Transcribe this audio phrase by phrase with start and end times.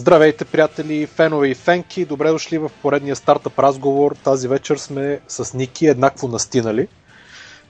[0.00, 2.04] Здравейте, приятели, фенове и фенки!
[2.04, 4.16] Добре дошли в поредния стартъп разговор.
[4.24, 6.88] Тази вечер сме с Ники еднакво настинали.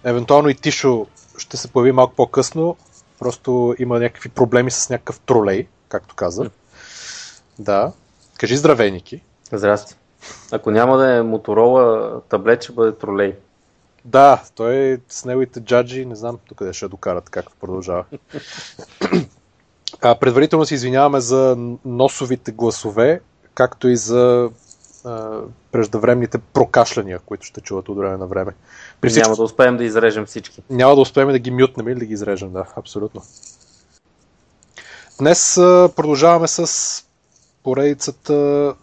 [0.04, 1.06] Евентуално и Тишо
[1.38, 2.76] ще се появи малко по-късно.
[3.18, 6.50] Просто има някакви проблеми с някакъв тролей, както каза.
[7.58, 7.92] Да.
[8.38, 9.22] Кажи здравей, Ники.
[9.52, 9.94] Здрасти.
[10.52, 13.34] Ако няма да е Моторола, таблет ще бъде тролей.
[14.04, 18.04] Да, той с неговите джаджи, не знам къде ще докарат, както продължава.
[20.02, 23.20] А, предварително се извиняваме за носовите гласове,
[23.54, 24.50] както и за
[25.04, 25.38] а,
[25.72, 28.52] преждевременните прокашляния, които ще чуват от време на време.
[29.00, 29.28] При всичко...
[29.28, 30.62] Няма да успеем да изрежем всички.
[30.70, 33.22] Няма да успеем да ги мютнем или да ги изрежем, да, абсолютно.
[35.18, 37.04] Днес а, продължаваме с
[37.62, 38.74] поредицата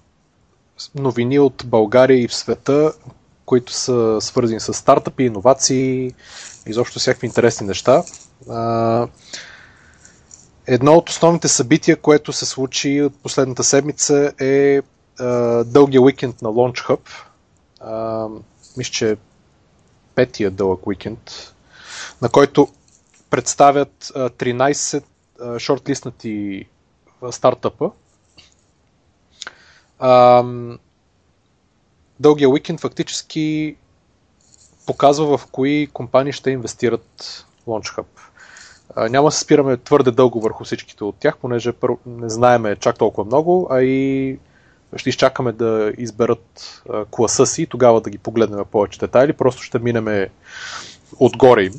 [0.96, 2.94] новини от България и в света,
[3.46, 6.14] които са свързани с стартъпи, иновации,
[6.66, 8.04] изобщо всякакви интересни неща.
[8.50, 9.08] А,
[10.68, 14.82] Едно от основните събития, което се случи от последната седмица е
[15.20, 15.26] а,
[15.64, 17.09] дългия уикенд на Launch Hub.
[17.80, 18.28] А,
[18.78, 19.18] мисля, че е
[20.16, 21.54] петия дълъг уикенд,
[22.22, 22.68] на който
[23.30, 25.04] представят а, 13
[25.42, 26.66] а, шортлистнати
[27.31, 27.92] стартъпа.
[30.00, 30.44] А,
[32.20, 33.76] дългия уикенд фактически
[34.86, 38.06] показва в кои компании ще инвестират Launch Hub.
[38.98, 41.73] Няма да се спираме твърде дълго върху всичките от тях, понеже
[42.06, 44.40] не знаеме чак толкова много, а и
[44.95, 46.81] ще изчакаме да изберат
[47.12, 49.34] класа си и тогава да ги погледнем повече детайли.
[49.34, 50.30] Просто ще минеме
[51.20, 51.73] отгоре им,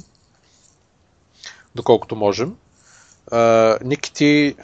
[1.74, 2.56] доколкото можем.
[3.84, 4.56] Ники, ти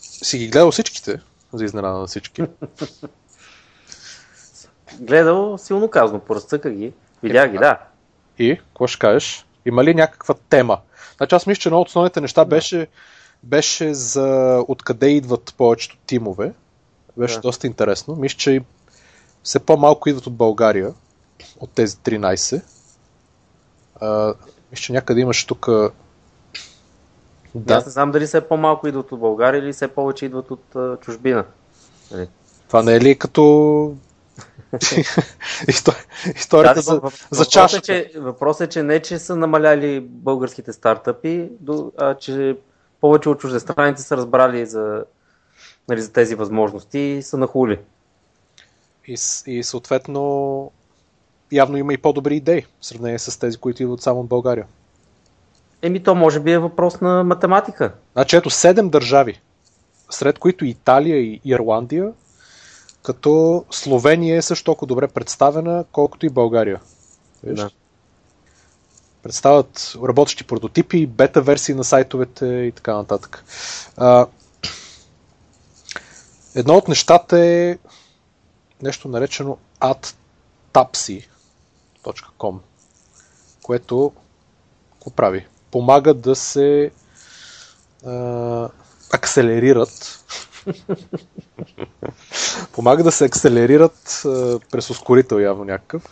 [0.00, 1.20] си ги гледал всичките,
[1.52, 2.42] за изненада на всички.
[5.00, 6.92] Гледал, силно казано, поразцъка ги.
[7.22, 7.78] Видях ги, да.
[8.38, 9.45] И, какво ще кажеш?
[9.66, 10.78] Има ли някаква тема?
[11.16, 12.86] Значи аз мисля, че едно от основните неща беше,
[13.42, 16.52] беше за откъде идват повечето тимове.
[17.16, 17.40] Беше да.
[17.40, 18.16] доста интересно.
[18.16, 18.62] Мисля, че
[19.42, 20.94] все по-малко идват от България,
[21.60, 22.62] от тези 13.
[24.00, 24.34] А,
[24.70, 25.68] мисля, че някъде имаш тук...
[27.54, 27.74] Да.
[27.74, 31.00] Аз не знам дали все по-малко идват от България или все повече идват от uh,
[31.00, 31.44] чужбина.
[32.10, 32.28] Нали?
[32.68, 33.94] Това не е ли като
[36.34, 37.00] Историята да, за,
[37.30, 37.94] за чашата.
[37.94, 41.48] Е, че, въпросът е, че не, че са намаляли българските стартъпи,
[41.98, 42.56] а че
[43.00, 45.04] повече от чуждестраните са разбрали за,
[45.88, 47.78] нали, за тези възможности и са нахули.
[49.08, 49.16] И,
[49.46, 50.70] и съответно
[51.52, 54.66] явно има и по-добри идеи в сравнение с тези, които идват само от България.
[55.82, 57.92] Еми то може би е въпрос на математика.
[58.12, 59.40] Значи ето 7 държави,
[60.10, 62.12] сред които Италия и Ирландия
[63.06, 66.80] като Словения е също толкова добре представена, колкото и България.
[67.42, 67.60] Виж?
[67.60, 67.70] Да.
[69.22, 73.44] Представят работещи прототипи, бета версии на сайтовете и така нататък.
[73.96, 74.26] А,
[76.54, 77.78] едно от нещата е
[78.82, 82.58] нещо наречено adtapsi.com,
[83.62, 84.12] което
[85.00, 85.46] го прави?
[85.70, 86.90] Помага да се
[88.06, 88.68] а,
[89.12, 90.24] акселерират
[92.72, 96.02] Помага да се акселерират а, през ускорител явно някакъв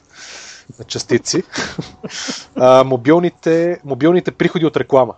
[0.79, 1.43] на частици.
[2.57, 5.15] а, мобилните, мобилните приходи от реклама.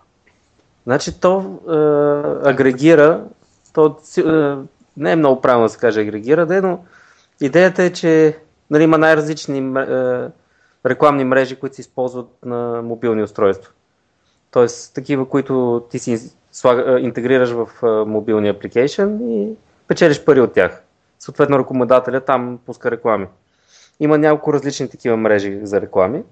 [0.87, 3.25] Значи то е, агрегира,
[3.73, 4.23] то е,
[4.97, 6.79] не е много правилно да се каже агрегира, де, но
[7.41, 8.39] идеята е, че
[8.71, 10.29] нали, има най-различни е,
[10.87, 13.73] рекламни мрежи, които се използват на мобилни устройства.
[14.51, 17.69] Тоест такива, които ти си слага, интегрираш в
[18.07, 19.49] мобилния апликейшн и
[19.89, 20.83] печелиш пари от тях.
[21.19, 23.27] Съответно, рекомендателя там пуска реклами.
[24.01, 26.23] Има няколко различни такива мрежи за реклами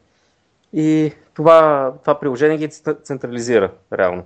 [0.73, 2.69] и това, това приложение ги
[3.03, 4.23] централизира реално.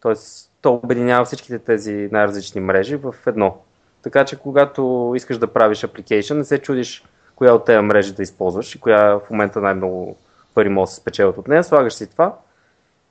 [0.00, 3.56] Тоест, то обединява всичките тези най-различни мрежи в едно.
[4.02, 7.04] Така че, когато искаш да правиш апликейшн, не се чудиш
[7.36, 10.16] коя от тези мрежи да използваш и коя в момента най-много
[10.54, 12.38] пари може да се спечелят от нея, слагаш си това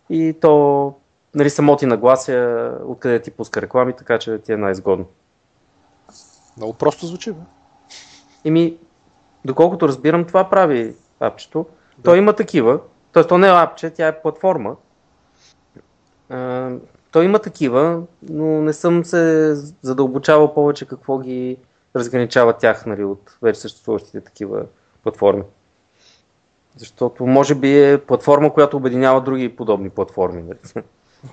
[0.10, 0.94] и то
[1.36, 5.06] нали, само ти наглася откъде ти пуска реклами, така че ти е най-изгодно.
[6.58, 7.40] Много просто звучи, бе.
[8.46, 8.78] Еми,
[9.46, 11.66] доколкото разбирам, това прави апчето.
[11.98, 12.04] Да.
[12.04, 12.80] Той има такива.
[13.12, 14.76] Тоест, то не е апче, тя е платформа.
[16.30, 16.72] А,
[17.12, 21.58] той има такива, но не съм се задълбочавал повече какво ги
[21.96, 24.66] разграничава тях нали, от вече съществуващите такива
[25.04, 25.44] платформи.
[26.78, 30.44] Защото може би е платформа, която обединява други подобни платформи.
[30.44, 30.58] Нали?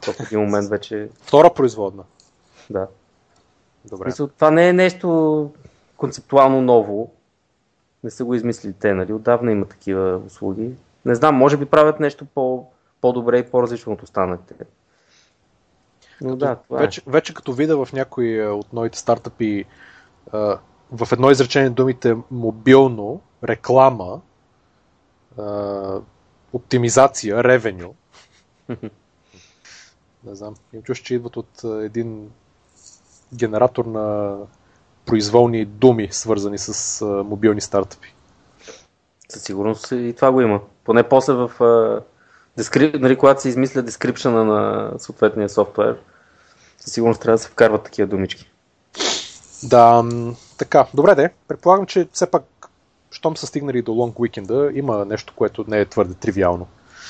[0.03, 1.09] в един момент вече...
[1.23, 2.03] Втора производна.
[2.71, 2.87] Да.
[3.85, 4.07] Добре.
[4.07, 5.51] Мисъл, това не е нещо
[5.97, 7.13] концептуално ново.
[8.05, 9.13] Не са го измислили те, нали?
[9.13, 10.71] Отдавна има такива услуги.
[11.05, 12.67] Не знам, може би правят нещо по,
[13.01, 14.55] по-добре и по-различно от останалите.
[16.21, 17.11] Но да, това вече, е.
[17.11, 19.65] вече като видя в някои от новите стартъпи
[20.33, 20.59] а,
[20.93, 24.21] в едно изречение думите мобилно, реклама,
[26.53, 27.95] оптимизация, ревеню.
[30.25, 32.31] Не знам, им чуш, че идват от един
[33.35, 34.37] генератор на
[35.07, 38.15] произволни думи, свързани с а, мобилни стартъпи.
[39.29, 40.61] Със сигурност и това го има.
[40.85, 42.01] Поне после в а,
[42.57, 43.01] дескрип...
[43.01, 45.99] нали, когато се измисля дескрипшена на съответния софтуер,
[46.79, 48.51] със сигурност трябва да се вкарват такива думички.
[49.63, 50.05] Да,
[50.59, 51.31] така, добре де.
[51.49, 52.43] Предполагам, че все пак,
[53.11, 56.67] щом са стигнали до лонг уикенда, има нещо, което не е твърде тривиално.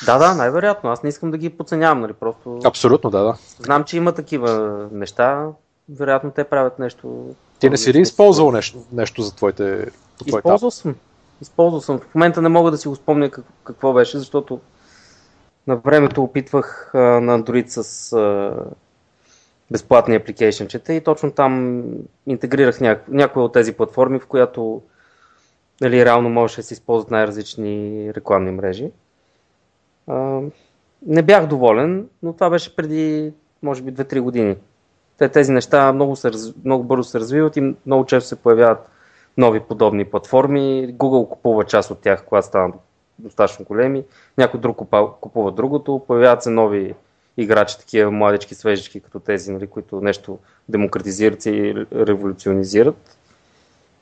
[0.07, 0.91] Да, да, най-вероятно.
[0.91, 2.13] Аз не искам да ги подценявам, нали?
[2.13, 3.37] Просто Абсолютно, да, да.
[3.59, 5.49] знам, че има такива неща.
[5.97, 7.35] Вероятно те правят нещо.
[7.59, 9.87] Ти не си ли използвал нещо, нещо за твоите,
[10.19, 10.51] по твой етап?
[10.51, 10.95] Използвал съм.
[11.43, 11.99] Използвал съм.
[11.99, 14.61] В момента не мога да си го спомня как, какво беше, защото
[15.67, 18.55] на времето опитвах а, на Android с а,
[19.71, 21.85] безплатни апликейшнчета и точно там
[22.27, 23.09] интегрирах няк...
[23.09, 24.83] някоя от тези платформи, в която
[25.81, 28.91] нали, реално можеше да се използват най-различни рекламни мрежи.
[30.07, 30.41] А,
[31.07, 34.57] не бях доволен, но това беше преди, може би, 2-3 години.
[35.23, 36.31] Те, тези неща много, се,
[36.65, 38.89] много бързо се развиват и много често се появяват
[39.37, 40.95] нови подобни платформи.
[40.99, 42.75] Google купува част от тях, когато станат
[43.19, 44.05] достатъчно големи.
[44.39, 46.03] Някой друг купа- купува другото.
[46.07, 46.95] Появяват се нови
[47.37, 50.39] играчи, такива младички, свежички, като тези, нали, които нещо
[50.69, 53.17] демократизират и революционизират.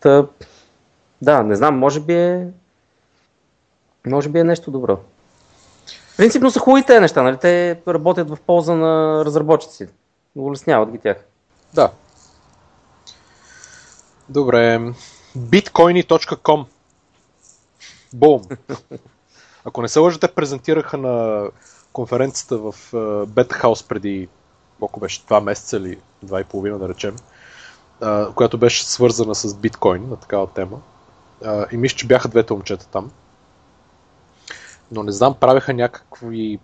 [0.01, 0.27] Та,
[1.23, 2.47] да, не знам, може би е
[4.07, 4.99] може би е нещо добро.
[6.17, 7.37] Принципно са хубави тези неща, нали?
[7.37, 9.93] Те работят в полза на разработчиците.
[10.37, 11.17] Улесняват ги тях.
[11.75, 11.93] Да.
[14.29, 14.93] Добре.
[15.39, 16.67] Bitcoin.com
[18.15, 18.43] Бум.
[19.65, 21.47] Ако не се лъжа, те презентираха на
[21.93, 22.97] конференцията в е,
[23.27, 24.29] Beta House преди
[24.79, 27.17] колко беше, два месеца или два и половина да речем,
[28.01, 30.81] а, която беше свързана с биткоин на такава тема.
[31.45, 33.11] А, и мисля, че бяха двете момчета там.
[34.93, 36.59] Но не знам, правеха някакви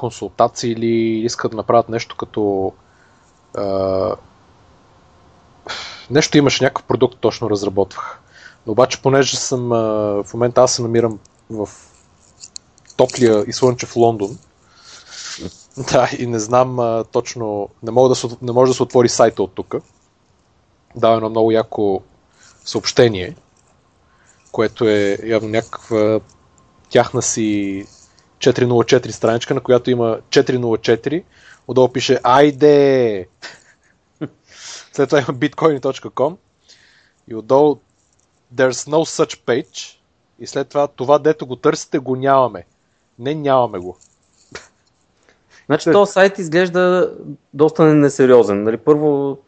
[0.00, 2.72] консултации или искат да направят нещо като
[3.54, 4.16] а,
[6.10, 8.20] нещо имаше, някакъв продукт точно разработвах.
[8.66, 9.76] Но обаче, понеже съм а,
[10.24, 11.18] в момента аз се намирам
[11.50, 11.68] в
[12.96, 14.38] топлия и слънчев Лондон,
[15.92, 19.08] да, и не знам а, точно, не, мога да се, не може да се отвори
[19.08, 19.74] сайта от тук.
[20.96, 22.02] Дава едно много яко
[22.64, 23.36] съобщение,
[24.52, 26.20] което е явно някаква
[26.90, 27.86] тяхна си
[28.40, 31.24] 404 страничка, на която има 404,
[31.68, 33.28] отдолу пише Айде!
[34.92, 36.36] След това има bitcoin.com
[37.28, 37.76] и отдолу
[38.54, 39.96] There's no such page
[40.38, 42.64] и след това това, дето го търсите, го нямаме.
[43.18, 43.96] Не, нямаме го.
[45.66, 47.14] Значи този сайт изглежда
[47.54, 48.62] доста несериозен.
[48.62, 49.38] Нали, първо,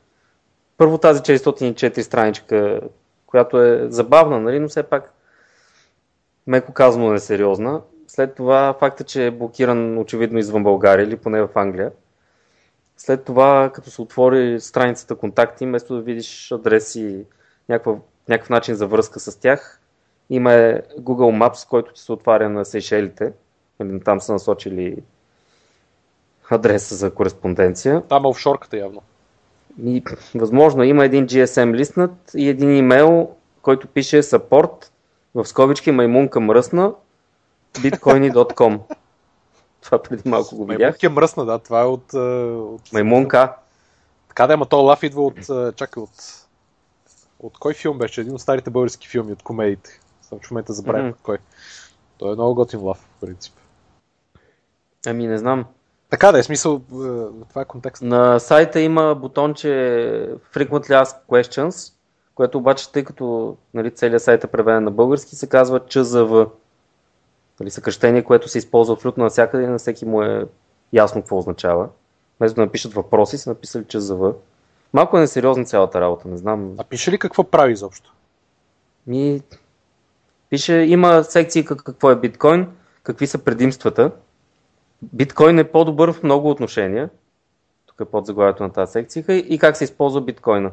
[0.77, 2.81] първо тази 404 страничка,
[3.27, 5.15] която е забавна, нали, но все пак
[6.47, 7.81] меко казано несериозна.
[8.15, 11.91] След това факта, че е блокиран очевидно извън България или поне в Англия.
[12.97, 17.25] След това, като се отвори страницата контакти, вместо да видиш адреси,
[17.69, 17.99] някакъв,
[18.29, 19.81] някакъв начин за връзка с тях,
[20.31, 20.51] има
[20.99, 23.33] Google Maps, който ти се отваря на Сейшелите.
[23.81, 24.97] Нали, Там са насочили
[26.51, 28.03] адреса за кореспонденция.
[28.09, 29.03] Там е офшорката явно.
[29.85, 30.03] И,
[30.35, 33.31] възможно има един GSM листнат и един имейл,
[33.63, 34.91] който пише support
[35.35, 36.93] в скобички маймунка мръсна
[37.73, 38.81] bitcoin.com.
[39.81, 40.79] Това преди малко го видях.
[40.81, 42.15] Маймунки е мръсна, да, това е от...
[42.15, 42.19] а,
[42.59, 42.93] от...
[42.93, 43.53] Маймунка.
[44.29, 45.51] Така да, ама то лаф идва от...
[45.51, 46.45] а, Чакай, от...
[47.41, 48.21] От кой филм беше?
[48.21, 50.01] Един от старите български филми, от комедиите.
[50.23, 51.17] Само в момента забравям Мгм.
[51.23, 51.39] кой.
[52.19, 53.55] Той е много готин лаф, в принцип.
[55.07, 55.65] Ами не знам.
[56.11, 56.97] Така да е, смисъл, а,
[57.49, 58.03] това е контекст.
[58.03, 59.69] На сайта има бутонче
[60.55, 61.93] Frequently Asked Questions,
[62.35, 66.47] което обаче, тъй като нали, целият сайт е преведен на български, се казва ЧЗВ.
[67.63, 70.47] Нали, съкръщение, което се използва абсолютно навсякъде и на всеки му е
[70.93, 71.89] ясно какво означава.
[72.41, 74.33] Вместо да напишат въпроси, са написали ЧЗВ.
[74.93, 76.75] Малко е несериозна цялата работа, не знам.
[76.79, 78.15] А пише ли какво прави изобщо?
[79.07, 79.43] Ми...
[80.51, 82.67] Пише, има секции как- какво е биткоин,
[83.03, 84.11] какви са предимствата.
[85.03, 87.11] Биткоин е по-добър в много отношения.
[87.87, 90.71] Тук е под заглавието на тази секция и как се използва биткоина.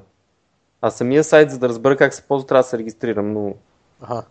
[0.82, 3.54] А самия сайт, за да разбера как се ползва, трябва да се регистрирам, но
[4.02, 4.24] Ага.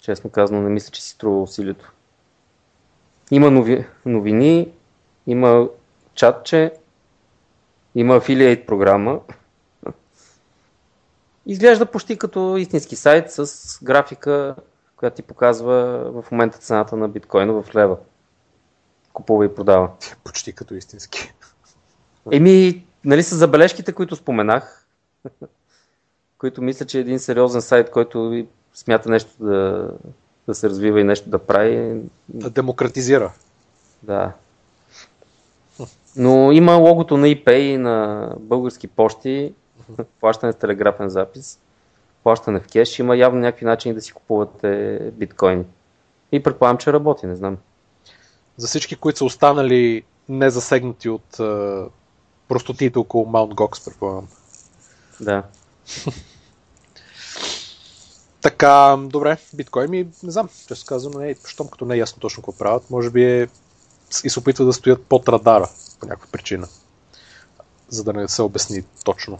[0.00, 1.92] Честно казано не мисля, че си струва усилието.
[3.30, 3.86] Има нови...
[4.06, 4.72] новини,
[5.26, 5.68] има
[6.14, 6.72] чатче,
[7.94, 9.20] има афилиейт програма.
[11.46, 14.54] Изглежда почти като истински сайт с графика,
[14.96, 15.74] която ти показва
[16.22, 17.96] в момента цената на биткоина в лева.
[19.12, 19.90] Купува и продава.
[20.24, 21.32] Почти като истински.
[22.32, 24.86] Еми, нали са забележките, които споменах,
[26.38, 29.90] които мисля, че е един сериозен сайт, който смята нещо да,
[30.48, 32.00] да се развива и нещо да прави.
[32.28, 33.32] Да демократизира.
[34.02, 34.32] Да.
[36.16, 39.54] Но има логото на ePay на български почти,
[40.20, 41.58] плащане с телеграфен запис,
[42.22, 45.64] плащане в кеш, има явно някакви начини да си купувате биткоини.
[46.32, 47.56] И предполагам, че работи, не знам.
[48.56, 51.88] За всички, които са останали незасегнати от uh,
[52.48, 54.28] простотите около Маунт Гокс, предполагам.
[55.20, 55.42] Да.
[58.40, 62.42] Така, добре, биткоин ми, не знам, често казвам, не, щом като не е ясно точно
[62.42, 63.48] какво правят, може би е
[64.24, 65.68] и се опитват да стоят под радара
[66.00, 66.68] по някаква причина,
[67.88, 69.38] за да не се обясни точно.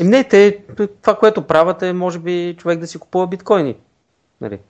[0.00, 0.64] И не, те,
[1.02, 3.76] това, което правят е, може би, човек да си купува биткоини.
[4.40, 4.60] Нали?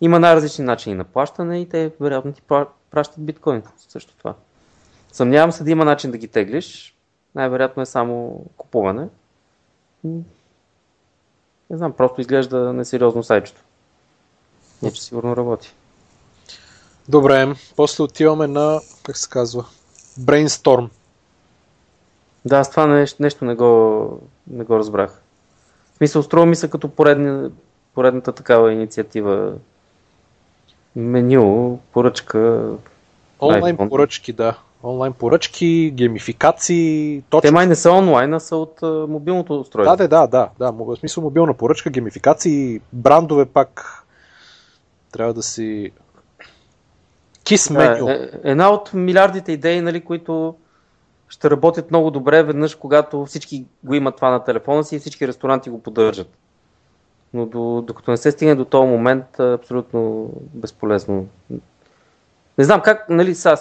[0.00, 2.42] Има най-различни начини на плащане и те, вероятно, ти
[2.90, 3.62] пращат биткоин.
[3.88, 4.34] Също това.
[5.12, 6.96] Съмнявам се да има начин да ги теглиш.
[7.34, 9.08] Най-вероятно е само купуване.
[11.70, 13.60] Не знам, просто изглежда несериозно сайтчето.
[14.82, 15.74] Не, че сигурно работи.
[17.08, 19.64] Добре, после отиваме на, как се казва,
[20.20, 20.88] Brainstorm.
[22.44, 24.20] Да, с това нещо, нещо не, го,
[24.50, 25.22] не го разбрах.
[25.94, 27.50] В смисъл, струва ми се като поредни,
[27.94, 29.52] поредната такава инициатива.
[30.96, 32.70] Меню, поръчка.
[33.40, 33.88] Онлайн iPhone.
[33.88, 34.58] поръчки, да.
[34.82, 37.48] Онлайн поръчки, геймификации, точки.
[37.48, 39.96] Те май не са онлайн, а са от а, мобилното устройство.
[39.96, 44.02] Да, да, да, да, В смисъл мобилна поръчка, геймификации, брандове пак
[45.12, 45.92] трябва да си
[47.44, 48.08] Кис меню.
[48.08, 50.54] Е, една от милиардите идеи, нали, които
[51.28, 55.28] ще работят много добре веднъж, когато всички го имат това на телефона си и всички
[55.28, 56.28] ресторанти го поддържат.
[57.34, 61.26] Но до, докато не се стигне до този момент, абсолютно безполезно.
[62.58, 63.56] Не знам как, нали, са,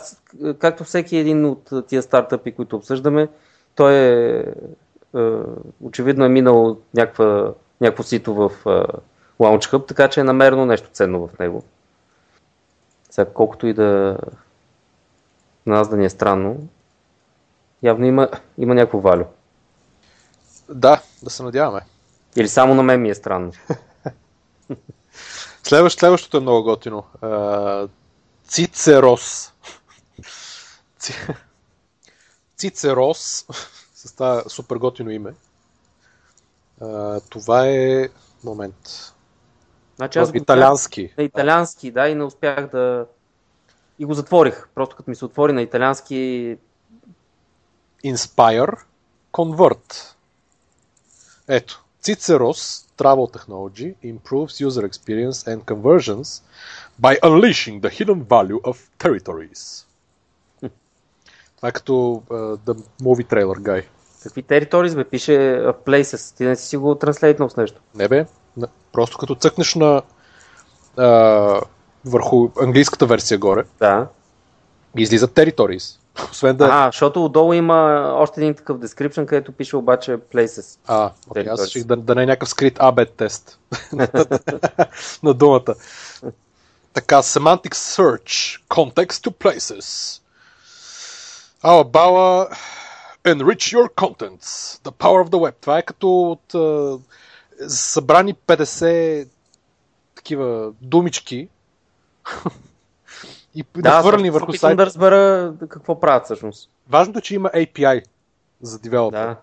[0.59, 3.27] както всеки един от тия стартъпи, които обсъждаме,
[3.75, 4.39] той е,
[5.17, 5.31] е
[5.81, 8.69] очевидно е минал някаква, някакво сито в е,
[9.43, 11.63] Launch Hub, така че е намерено нещо ценно в него.
[13.09, 14.17] Сега, колкото и да
[15.65, 16.67] на нас да ни е странно,
[17.83, 19.23] явно има, има някакво валю.
[20.69, 21.81] Да, да се надяваме.
[22.35, 23.51] Или само на мен ми е странно.
[25.63, 27.03] Следващ, следващото е много готино.
[28.47, 29.53] Цицерос.
[32.57, 33.45] Цицерос
[33.95, 35.33] с това супер готино име.
[37.29, 38.09] това е...
[38.43, 39.13] Момент.
[39.95, 41.13] Значи аз италиански.
[41.17, 43.05] На италиански, да, и не успях да...
[43.99, 44.67] И го затворих.
[44.75, 46.57] Просто като ми се отвори на италиански...
[48.05, 48.79] Inspire
[49.33, 50.15] Convert.
[51.47, 51.83] Ето.
[52.03, 56.41] Cicero's Travel Technology improves user experience and conversions
[56.99, 59.85] by unleashing the hidden value of territories.
[61.55, 61.91] Това е като
[62.29, 63.83] uh, The Movie Trailer Guy.
[64.23, 65.03] Какви territories, бе?
[65.03, 66.37] Пише uh, Places.
[66.37, 67.81] Ти не си го транслейтнал с нещо.
[67.95, 68.25] Не бе.
[68.91, 70.01] Просто като цъкнеш на
[70.97, 71.61] а,
[72.05, 74.07] върху английската версия горе, да.
[74.97, 75.99] излизат territories.
[76.31, 76.69] Освен да...
[76.72, 80.79] А, защото отдолу има още един такъв description, където пише обаче places.
[80.88, 83.60] А, okay, аз ще да, да не е някакъв скрит AB тест
[85.24, 85.75] на думата.
[86.93, 90.22] Така, semantic search, context to places.
[91.63, 92.50] Алабала,
[93.24, 95.55] enrich your contents, the power of the web.
[95.62, 97.01] Това е като от uh,
[97.67, 99.27] събрани 50
[100.15, 101.50] такива думички
[103.55, 104.75] и да, нахвърлени върху сайта.
[104.75, 106.69] да разбера какво правят всъщност.
[106.89, 108.03] Важното е, че има API
[108.62, 109.27] за девелопер.
[109.27, 109.38] Да.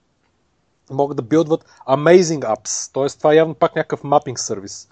[0.91, 2.91] Могат да билдват amazing apps.
[2.93, 4.89] Тоест това е явно пак някакъв мапинг сервис,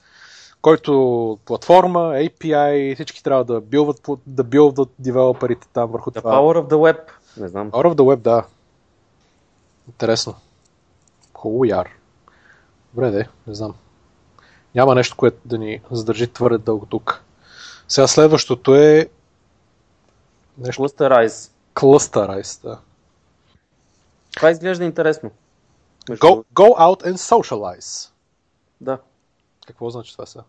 [0.62, 6.33] който платформа, API, всички трябва да билдват, да билдват девелоперите там върху the това.
[6.33, 7.00] Power of the web.
[7.37, 7.71] Не знам.
[7.71, 8.47] Power of the web, да.
[9.89, 10.35] Интересно.
[11.35, 11.89] Хубаво яр.
[12.95, 13.75] Добре, де, не знам.
[14.75, 17.25] Няма нещо, което да ни задържи твърде дълго тук.
[17.91, 19.09] Сега следващото е...
[20.59, 20.83] Нещо...
[20.83, 21.53] Clusterize.
[21.75, 22.79] Clusterize, да.
[24.37, 25.31] Това изглежда интересно.
[26.11, 28.11] Go, go out and socialize.
[28.81, 28.99] Да.
[29.67, 30.45] Какво значи това сега?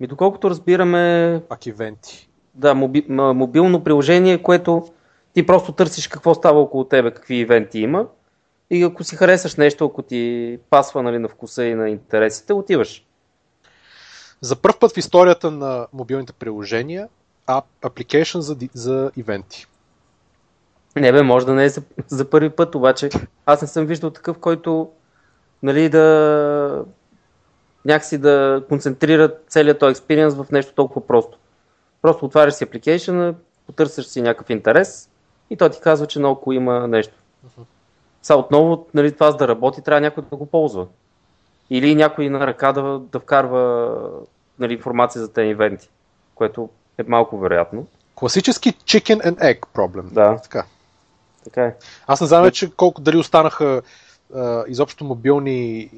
[0.00, 1.42] Ми доколкото разбираме...
[1.48, 2.28] Пак ивенти.
[2.54, 4.88] Да, моби, мобилно приложение, което
[5.34, 8.06] ти просто търсиш какво става около тебе, какви ивенти има
[8.70, 13.06] и ако си харесаш нещо, ако ти пасва нали, на вкуса и на интересите, отиваш.
[14.42, 17.08] За първ път в историята на мобилните приложения,
[17.82, 19.66] application за, за ивенти.
[20.96, 23.10] Не бе, може да не е за, за първи път, обаче
[23.46, 24.90] аз не съм виждал такъв, който
[25.62, 26.84] нали, да
[27.84, 31.38] някакси да концентрира целият този експириенс в нещо толкова просто.
[32.02, 33.34] Просто отваряш си application,
[33.66, 35.10] потърсиш си някакъв интерес
[35.50, 37.14] и той ти казва, че много има нещо.
[38.22, 40.86] Сега отново, нали, това за да работи, трябва някой да го ползва.
[41.74, 43.98] Или някой на ръка да, да вкарва
[44.58, 45.88] нали, информация за тези ивенти,
[46.34, 47.86] което е малко вероятно.
[48.14, 50.08] Класически chicken and egg проблем.
[50.12, 50.36] Да.
[50.42, 50.64] Така.
[51.44, 51.74] Така е.
[52.06, 53.82] Аз не знам вече колко дали останаха
[54.34, 55.90] а, изобщо мобилни.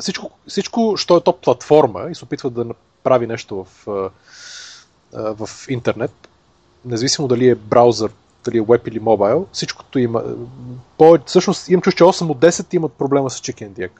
[0.00, 4.10] Всичко, всичко, що е то платформа и се опитва да направи нещо в,
[5.12, 6.28] в интернет,
[6.84, 8.10] независимо дали е браузър,
[8.44, 10.24] дали е веб или мобайл, всичкото има.
[10.98, 13.90] По, всъщност имам чувство, че 8 от 10 имат проблема с Chicken and Egg,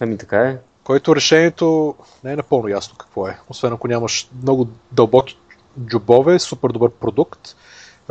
[0.00, 0.58] Ами така е.
[0.84, 3.38] който решението не е напълно ясно какво е.
[3.48, 5.38] Освен ако нямаш много дълбоки
[5.86, 7.40] джобове, супер добър продукт,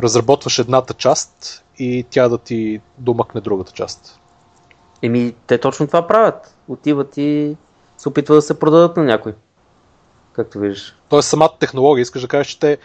[0.00, 4.20] разработваш едната част и тя да ти домъкне другата част.
[5.02, 6.56] Еми, те точно това правят.
[6.68, 7.56] Отиват и
[7.98, 9.34] се опитват да се продадат на някой.
[10.32, 10.96] Както виждаш.
[11.08, 12.78] Тоест самата технология, искаш да кажеш, че те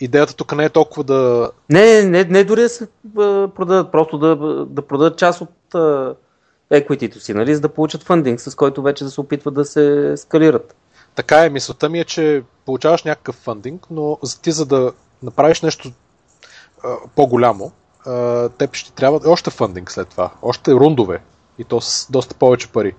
[0.00, 1.50] идеята тук не е толкова да...
[1.70, 2.88] Не, не, не дори да се
[3.54, 5.74] продадат, просто да, да продадат част от
[6.72, 10.14] equity си, нали, за да получат фандинг, с който вече да се опитват да се
[10.16, 10.76] скалират.
[11.14, 15.62] Така е, мисълта ми е, че получаваш някакъв фандинг, но за ти за да направиш
[15.62, 15.92] нещо
[16.84, 17.72] а, по-голямо,
[18.06, 21.22] а, теб ще трябва още фандинг след това, още рундове
[21.58, 22.94] и то с доста повече пари,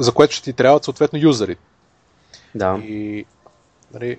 [0.00, 1.56] за което ще ти трябват съответно юзери.
[2.54, 2.78] Да.
[2.78, 3.24] И,
[3.94, 4.18] нали,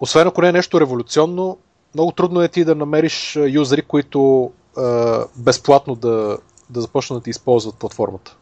[0.00, 1.58] освен ако не е нещо революционно,
[1.94, 6.38] много трудно е ти да намериш юзери, които а, безплатно да,
[6.70, 8.36] да започнат да използват платформата.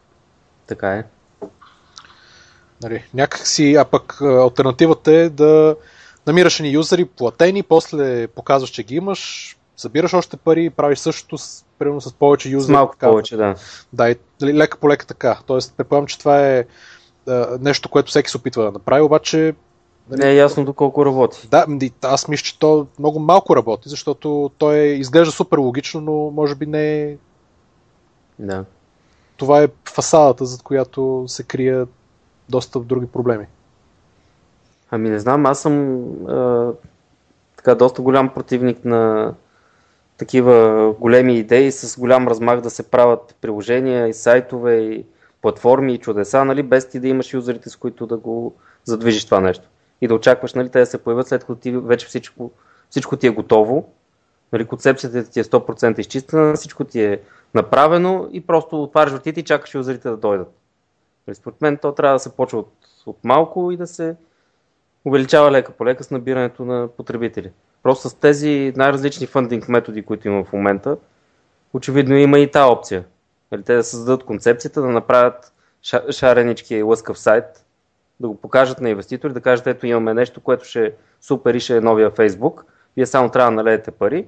[0.67, 1.03] Така е.
[2.81, 5.75] Нали, някак си, а пък а, альтернативата е да
[6.27, 11.65] намираш ни юзери платени, после показваш, че ги имаш, събираш още пари, правиш същото с,
[11.79, 12.73] примерно с повече С юзери.
[12.73, 13.07] малко така.
[13.07, 13.55] повече, да.
[13.93, 15.39] Да, и нали, лека по лека така.
[15.45, 16.65] Тоест, предполагам, че това е
[17.27, 19.55] а, нещо, което всеки се опитва да направи, обаче
[20.09, 20.21] Нали?
[20.21, 21.47] Не е ясно доколко работи.
[21.51, 21.65] да,
[22.01, 26.55] аз мисля, че то много малко работи, защото то е, изглежда супер логично, но може
[26.55, 27.17] би не е...
[28.39, 28.65] Да.
[29.37, 31.85] Това е фасадата, зад която се крие
[32.49, 33.45] доста други проблеми.
[34.91, 36.71] Ами не знам, аз съм а,
[37.57, 39.33] така доста голям противник на
[40.17, 45.05] такива големи идеи с голям размах да се правят приложения и сайтове и
[45.41, 49.39] платформи и чудеса, нали, без ти да имаш юзерите, с които да го задвижиш това
[49.39, 49.67] нещо.
[50.01, 52.51] И да очакваш нали, те да се появят след като ти вече всичко,
[52.89, 53.89] всичко ти е готово.
[54.53, 57.19] Нали, концепцията ти е 100% изчистена, всичко ти е
[57.53, 60.53] направено и просто отваряш вратите и чакаш юзерите да дойдат.
[61.27, 62.73] Нали, Според мен то трябва да се почва от,
[63.05, 64.15] от малко и да се
[65.05, 67.51] увеличава лека по лека с набирането на потребители.
[67.83, 70.97] Просто с тези най-различни фандинг методи, които има в момента,
[71.73, 73.03] очевидно има и тази опция.
[73.51, 77.65] Нали, те да създадат концепцията, да направят ша- шаренички лъскав сайт,
[78.19, 81.77] да го покажат на инвеститори, да кажат, ето имаме нещо, което ще супер и ще
[81.77, 84.27] е новия Фейсбук, вие само трябва да налеете пари.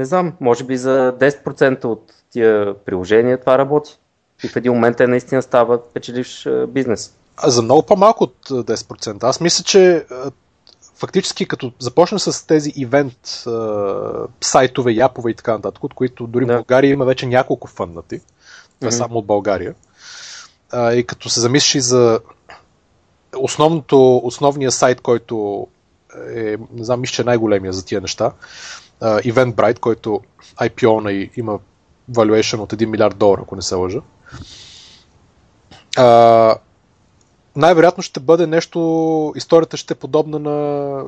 [0.00, 3.98] Не знам, може би за 10% от тия приложения това работи.
[4.44, 7.16] И в един момент те наистина стават печеливш бизнес.
[7.36, 9.24] А за много по-малко от а, 10%.
[9.24, 10.06] Аз мисля, че
[10.96, 13.44] фактически като започнем с тези ивент
[14.40, 16.52] сайтове, япове и така нататък, от които дори Да.
[16.52, 18.20] в България има вече няколко фъннати,
[18.80, 18.96] това Мгм.
[18.96, 19.74] само от България,
[20.72, 22.20] а, и като се замислиш и за
[23.38, 25.66] основното, основния сайт, който
[26.34, 28.32] е, не знам, мисля, че е най-големия за тия неща,
[29.00, 30.20] а, Eventbrite, който
[30.60, 31.58] IPO на и има
[32.10, 34.00] valuation от 1 милиард долара, ако не се лъжа.
[35.96, 36.56] А,
[37.56, 41.02] най-вероятно ще бъде нещо, историята ще е подобна на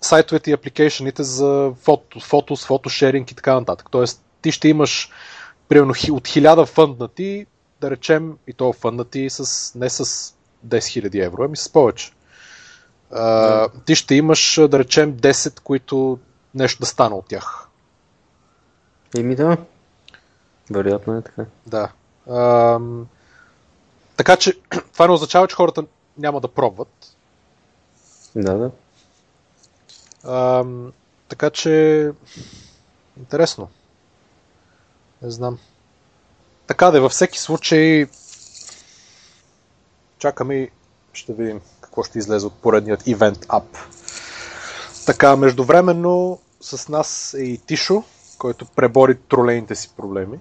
[0.00, 3.88] сайтовете и апликейшените за фото, фото фотошеринг и така нататък.
[3.90, 5.10] Тоест, ти ще имаш
[5.68, 7.46] примерно от 1000 фънднати,
[7.80, 10.34] да речем, и то фънднати с, не с 10
[10.66, 12.12] 000 евро, ами с повече.
[13.10, 16.18] А, ти ще имаш, да речем, 10, които
[16.56, 17.68] нещо да стане от тях.
[19.18, 19.56] Еми да.
[20.70, 21.44] Вероятно е така.
[21.66, 21.92] Да.
[22.30, 23.06] Ам,
[24.16, 24.52] така че,
[24.92, 25.84] това не означава, че хората
[26.18, 27.16] няма да пробват.
[28.36, 28.70] Да, да.
[30.32, 30.92] Ам,
[31.28, 32.12] така че,
[33.18, 33.68] интересно.
[35.22, 35.58] Не знам.
[36.66, 38.06] Така да във всеки случай,
[40.18, 40.70] чакаме и
[41.12, 43.64] ще видим какво ще излезе от поредният Event App.
[45.06, 48.02] Така, междувременно с нас е и Тишо,
[48.38, 50.38] който пребори тролейните си проблеми.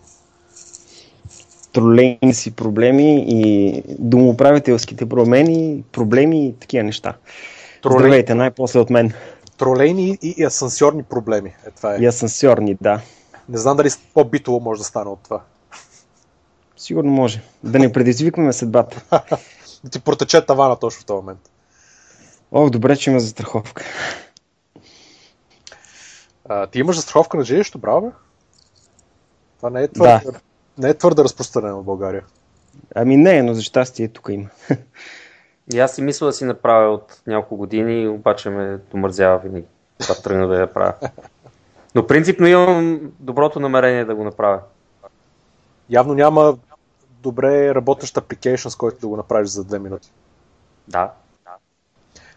[1.74, 7.18] тролейни си проблеми и домоуправителските промени, проблеми и такива неща.
[7.84, 8.00] Тролей...
[8.00, 9.14] Здравейте, най-после от мен.
[9.58, 11.56] Тролейни и, и асансьорни проблеми.
[11.68, 11.98] Е, това е.
[11.98, 13.02] И асансьорни, да.
[13.50, 15.42] Не знам дали по-битово може да стане от това.
[16.78, 17.42] Сигурно може.
[17.64, 19.02] Да не предизвикваме съдбата.
[19.84, 21.40] Да ти протече тавана точно в този момент.
[22.52, 23.84] О, добре, че има застраховка.
[26.50, 28.12] А, ти имаш застраховка на жилището, браво бе?
[29.58, 30.40] Това не е твърде, Да.
[30.78, 32.24] не е твърде разпространено в България.
[32.96, 34.50] Ами не, но за щастие тук има.
[35.74, 39.66] И аз си мисля да си направя от няколко години, обаче ме домързява винаги,
[40.02, 40.94] когато тръгна да я правя.
[41.96, 44.60] Но принципно имам доброто намерение да го направя.
[45.90, 46.58] Явно няма
[47.10, 50.12] добре работещ application, с който да го направиш за две минути.
[50.88, 51.12] Да.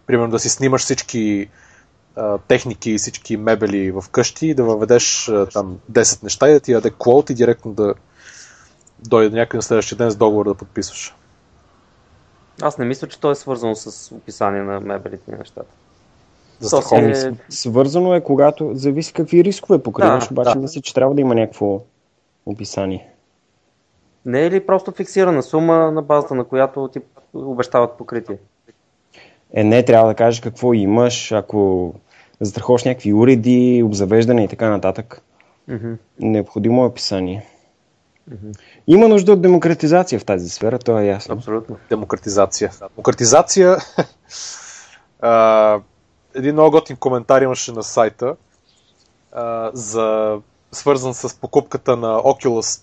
[0.07, 1.51] Примерно да си снимаш всички
[2.49, 6.73] техники и всички мебели в къщи и да въведеш там 10 неща и да ти
[6.73, 7.95] даде квот и директно да
[8.99, 11.15] дойде някъде на следващия ден с договор да подписваш.
[12.63, 15.71] Аз не мисля, че то е свързано с описание на мебелите и нещата.
[16.61, 17.29] За страховка.
[17.29, 20.61] е- Свързано е, когато зависи какви рискове покриваш, Да, обаче да.
[20.61, 21.81] мисля, че трябва да има някакво
[22.47, 23.09] описание.
[24.25, 27.01] Не е ли просто фиксирана сума, на базата на която ти
[27.35, 28.39] обещават покритие?
[29.55, 31.95] Е, не, трябва да кажеш какво имаш, ако
[32.41, 35.23] застраховаш някакви уреди, обзавеждане и така нататък.
[35.69, 35.93] Мгм.
[36.21, 37.47] Необходимо е описание.
[38.87, 41.35] Има нужда от демократизация в тази сфера, то е ясно.
[41.35, 41.77] Абсолютно.
[41.91, 42.73] демократизация.
[42.97, 43.77] Демократизация.
[45.21, 45.81] а,
[46.35, 48.37] един много готин коментар имаше на сайта
[49.33, 50.39] а, за
[50.73, 52.83] свързан с покупката на Oculus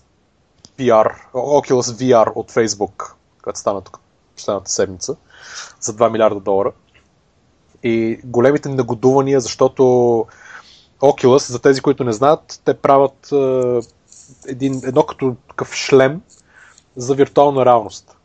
[0.78, 4.00] PR, Oculus VR от Facebook, която стана тук
[4.36, 5.16] последната седмица,
[5.80, 6.72] за 2 милиарда долара.
[7.86, 9.82] И големите нагодувания, защото
[11.00, 13.80] Oculus, за тези, които не знаят, те правят а,
[14.48, 16.20] един, едно като такъв шлем
[16.96, 18.16] за виртуална реалност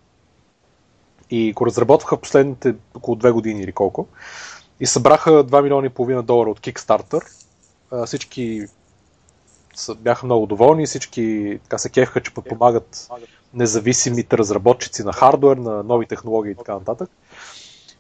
[1.30, 4.08] и го разработваха последните около две години или колко.
[4.80, 7.22] И събраха 2 милиона и половина долара от Kickstarter.
[7.92, 8.66] А, Всички
[9.76, 13.10] са, бяха много доволни, всички така се кефха, че подпомагат
[13.54, 17.10] независимите разработчици на хардвер, на нови технологии и така нататък.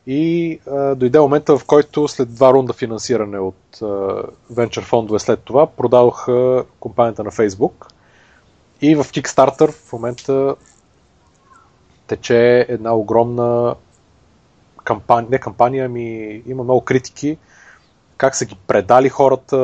[0.07, 5.39] И а, дойде момента, в който след два рунда финансиране от а, венчър фондове след
[5.39, 7.85] това, продадоха компанията на Facebook.
[8.81, 10.55] И в Kickstarter в момента
[12.07, 13.75] тече една огромна
[14.83, 17.37] кампания, не кампания, ами има много критики,
[18.17, 19.57] как са ги предали хората,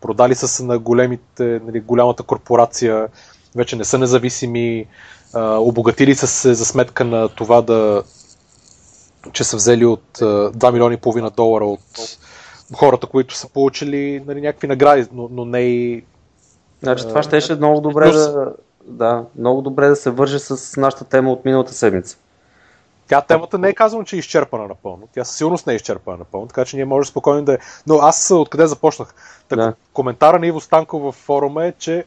[0.00, 3.08] продали са се на големите, нали, голямата корпорация,
[3.56, 4.86] вече не са независими,
[5.34, 8.02] а, обогатили са се за сметка на това да
[9.32, 12.18] че са взели от а, 2 милиона и половина долара от
[12.74, 16.04] хората, които са получили нали, някакви награди, но, но не и
[16.82, 18.32] Значи това ще е много добре плюс.
[18.32, 22.18] да, да, много добре да се върже с нашата тема от миналата седмица.
[23.08, 25.08] Тя темата не е казано, че е изчерпана напълно.
[25.14, 27.58] Тя със сигурност не е изчерпана напълно, така че ние може спокойно да е.
[27.86, 29.14] Но аз откъде започнах?
[29.48, 29.74] Так, Да.
[29.92, 32.04] Коментара на Иво Станков във форума е, че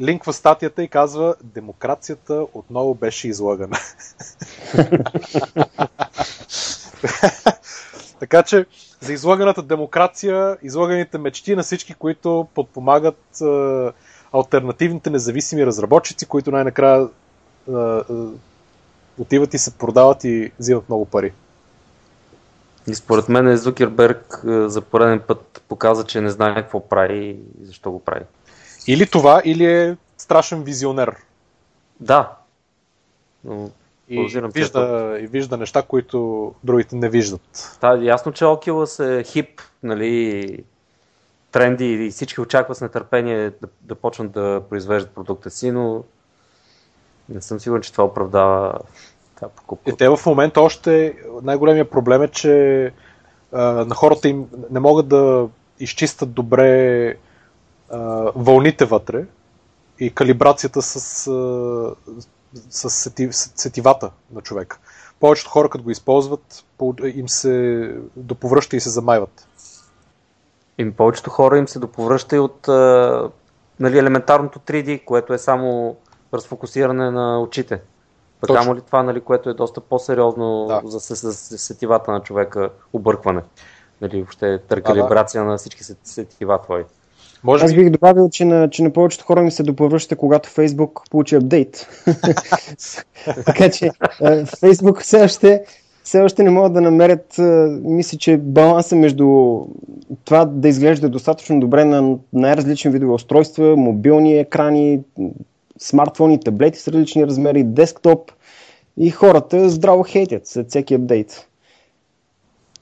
[0.00, 3.76] линква статията и казва демокрацията отново беше излагана.
[8.32, 8.66] така че
[9.00, 13.44] за излаганата демокрация, излаганите мечти на всички, които подпомагат е,
[14.32, 18.02] альтернативните независими разработчици, които най-накрая е, е,
[19.18, 21.32] отиват и се продават и взимат много пари.
[22.86, 27.36] И според мен Зукерберг е, за пореден път показа, че не знае какво прави и
[27.62, 28.24] защо го прави.
[28.86, 31.16] Или това, или е страшен визионер.
[32.00, 32.32] Да.
[33.44, 33.70] Но,
[34.14, 37.78] И вижда, и вижда неща, които другите не виждат.
[37.80, 40.64] да, ясно, че Oculus е хип, нали,
[41.52, 46.04] тренди и всички очакват с нетърпение да, да почнат да произвеждат продукта си, но
[47.28, 48.78] не съм сигурен, че това оправдава
[49.40, 49.90] тази покупка.
[49.90, 52.92] И те в момента още най-големия проблем е, че
[53.52, 55.48] а, на хората им не могат да
[55.80, 57.16] изчистят добре
[57.90, 57.98] а,
[58.36, 59.24] вълните вътре
[59.98, 61.94] и калибрацията с, а,
[62.70, 64.78] с сети, с сетивата на човека.
[65.20, 69.48] Повечето хора, като го използват, по- им се доповръща и се замайват.
[70.78, 73.30] И повечето хора им се доповръща и от а,
[73.80, 75.96] нали, елементарното 3D, което е само
[76.34, 77.80] разфокусиране на очите.
[78.54, 80.80] Само ли това, нали, което е доста по-сериозно Да.
[80.84, 83.42] за, с- с сетивата на човека, объркване.
[84.00, 86.84] Нали, въобще рекалибрация на всички сет- сетива твои.
[87.44, 90.48] Може Аз би, бих добавил, че на, че на повечето хора ми се доповръща, когато
[90.48, 91.86] Фейсбук получи апдейт.
[93.46, 93.90] така че
[94.60, 95.64] Фейсбук все още,
[96.04, 97.34] все още не могат да намерят,
[97.84, 99.58] мисля, че баланса между
[100.24, 105.00] това да изглежда достатъчно добре на най-различни видове устройства, мобилни екрани,
[105.78, 108.30] смартфони, таблети с различни размери, десктоп
[108.96, 111.48] и хората здраво хейтят след всеки апдейт.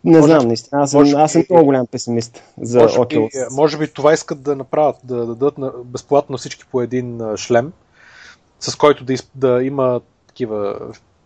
[0.04, 0.82] Не Може- знам, наистина.
[0.82, 3.56] Аз съм, аз съм би- много голям песимист за може, би, Oculus.
[3.56, 7.72] може би това искат да направят, да дадат на, безплатно всички по един шлем,
[8.60, 10.78] с който да, да има такива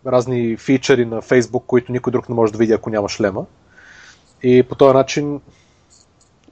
[0.06, 3.44] разни фичъри на Facebook, които никой друг не може да види, ако няма шлема.
[4.42, 5.40] И по този начин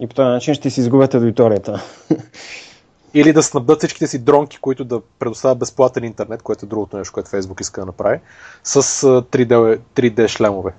[0.00, 1.82] И по този начин ще си изгубят аудиторията.
[3.14, 7.12] Или да снабдат всичките си дронки, които да предоставят безплатен интернет, което е другото нещо,
[7.12, 8.20] което Facebook иска да направи,
[8.64, 8.82] с
[9.22, 10.72] 3D, 3D шлемове.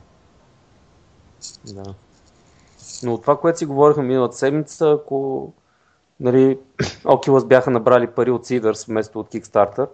[1.73, 1.93] Да.
[3.03, 5.49] Но от това, което си говорихме миналата седмица, ако
[6.19, 6.57] нали,
[7.03, 9.87] Oculus бяха набрали пари от Seeders вместо от Kickstarter,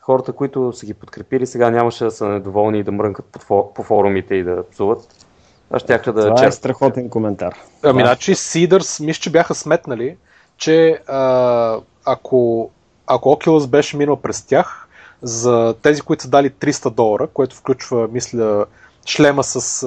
[0.00, 3.82] хората, които са ги подкрепили, сега нямаше да са недоволни и да мрънкат по, по
[3.82, 5.26] форумите и да псуват.
[5.70, 7.54] Аз щях да Това е страхотен коментар.
[7.82, 10.16] Ами, значи Seeders, мисля, че бяха сметнали,
[10.56, 12.70] че а, ако,
[13.06, 14.88] ако Oculus беше минал през тях,
[15.22, 18.66] за тези, които са дали 300 долара, което включва, мисля,
[19.08, 19.86] шлема с а,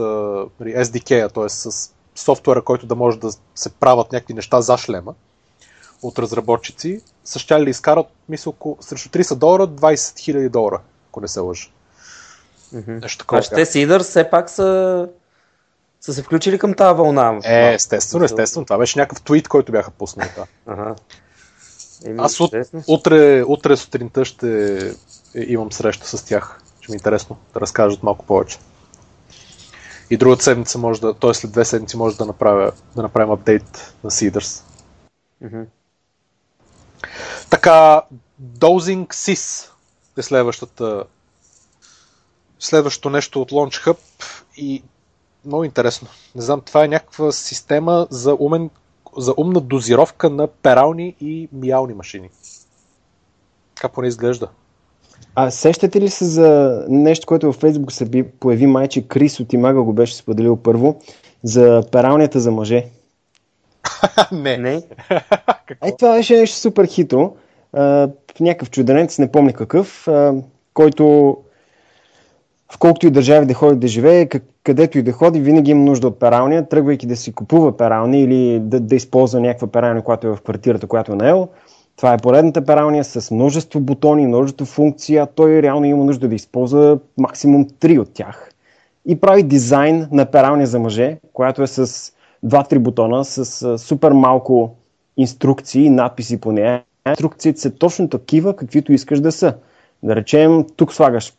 [0.62, 1.50] SDK-а, т.е.
[1.50, 5.14] с софтуера, който да може да се правят някакви неща за шлема
[6.02, 10.80] от разработчици, са ще ли изкарат, мисля, около, срещу 30 долара, 20 000 долара,
[11.10, 11.70] ако не се лъжа.
[12.74, 13.02] Mm-hmm.
[13.02, 13.40] Нещо такова.
[13.40, 15.08] А ще Seeders все пак са
[16.02, 17.40] са се включили към тази вълна.
[17.44, 18.66] Е, естествено, естествено.
[18.66, 20.30] Това беше някакъв твит, който бяха пуснали.
[20.36, 20.46] Да.
[20.68, 20.96] Ага.
[22.06, 22.54] Еми, Аз от,
[22.88, 24.78] утре, утре сутринта ще
[25.36, 26.62] имам среща с тях.
[26.82, 28.58] Ще ми е интересно да разкажат малко повече.
[30.12, 31.34] И другата седмица може да, т.е.
[31.34, 34.64] след две седмици може да, направя, да направим апдейт на Seeders.
[35.44, 35.66] Mm-hmm.
[37.50, 38.02] Така,
[38.42, 39.70] Dosing Sys
[40.18, 41.04] е следващата
[42.60, 43.98] следващото нещо от Launch Hub
[44.58, 44.84] и
[45.46, 46.08] много интересно.
[46.36, 48.70] Не знам, това е някаква система за, умен,
[49.18, 52.30] за умна дозировка на перални и миални машини.
[53.76, 54.50] Как поне изглежда?
[55.36, 59.84] А сещате ли се за нещо, което във Фейсбук се появи майче Крис от Имага
[59.84, 61.02] го беше споделил първо,
[61.44, 62.86] за пералнята за мъже?
[64.32, 64.58] не.
[64.58, 64.82] не.
[65.84, 67.34] Е, това беше нещо супер хитро.
[67.74, 70.08] в някакъв чуденец, не помня какъв,
[70.74, 71.38] който
[72.74, 74.30] в колкото и държави да ходи да живее,
[74.64, 78.60] където и да ходи, винаги има нужда от пералня, тръгвайки да си купува пералня или
[78.60, 81.48] да, да използва някаква пералня, която е в квартирата, която е наел.
[82.02, 86.36] Това е поредната пералня с множество бутони, множество функции, а той реално има нужда да
[86.36, 88.52] използва максимум 3 от тях.
[89.06, 92.12] И прави дизайн на пералня за мъже, която е с
[92.46, 94.76] 2-3 бутона, с супер малко
[95.18, 96.84] инструкции и надписи по нея.
[97.08, 99.54] Инструкциите са точно такива, каквито искаш да са.
[100.04, 101.34] Да речем, тук слагаш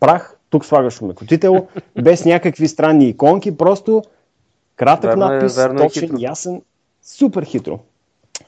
[0.00, 1.66] прах, тук слагаш умекотител,
[2.02, 4.02] без някакви странни иконки, просто
[4.76, 6.62] кратък верно е, надпис, е, точен, е ясен,
[7.02, 7.78] супер хитро.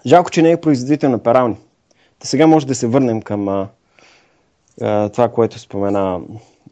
[0.06, 1.56] Жалко, че не е производител на перални.
[2.18, 3.68] Та сега може да се върнем към а,
[4.80, 6.20] а, това, което спомена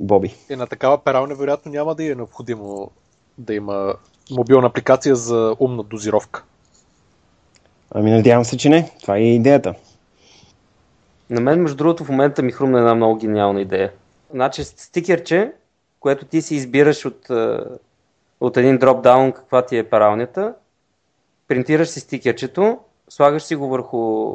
[0.01, 0.35] Боби.
[0.51, 2.91] И на такава пералня вероятно няма да е необходимо
[3.39, 3.95] да има
[4.31, 6.45] мобилна апликация за умна дозировка.
[7.91, 8.91] Ами надявам се, че не.
[9.01, 9.75] Това е идеята.
[11.31, 13.93] На мен, между другото, в момента ми хрумна една много гениална идея.
[14.31, 15.53] Значи стикерче,
[16.01, 17.59] което ти си избираш от, е,
[18.41, 20.55] от един дропдаун каква ти е паралнята,
[21.49, 22.79] принтираш си стикерчето,
[23.13, 24.35] слагаш си го върху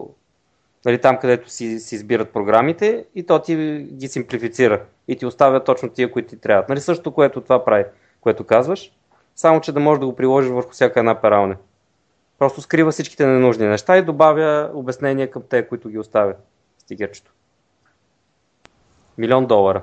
[0.85, 3.55] нали, там, където си, си избират програмите и то ти
[3.91, 6.69] ги симплифицира и ти оставя точно тия, които ти трябват.
[6.69, 7.85] Нали, същото, което това прави,
[8.21, 8.91] което казваш,
[9.35, 11.55] само че да можеш да го приложиш върху всяка една паралня.
[12.39, 16.33] Просто скрива всичките ненужни неща и добавя обяснения към те, които ги оставя
[16.79, 17.31] стикерчето.
[19.17, 19.81] Милион долара.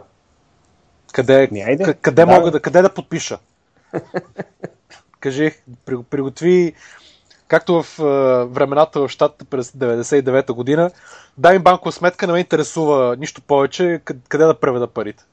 [1.13, 2.27] Къде, къде, къде да.
[2.27, 3.39] мога да, къде да подпиша?
[5.21, 5.53] Кажи,
[6.11, 6.75] приготви,
[7.49, 10.91] както в uh, времената в щатата през 99-та година,
[11.39, 15.25] дай им банкова сметка, не ме интересува нищо повече, къде да преведа парите.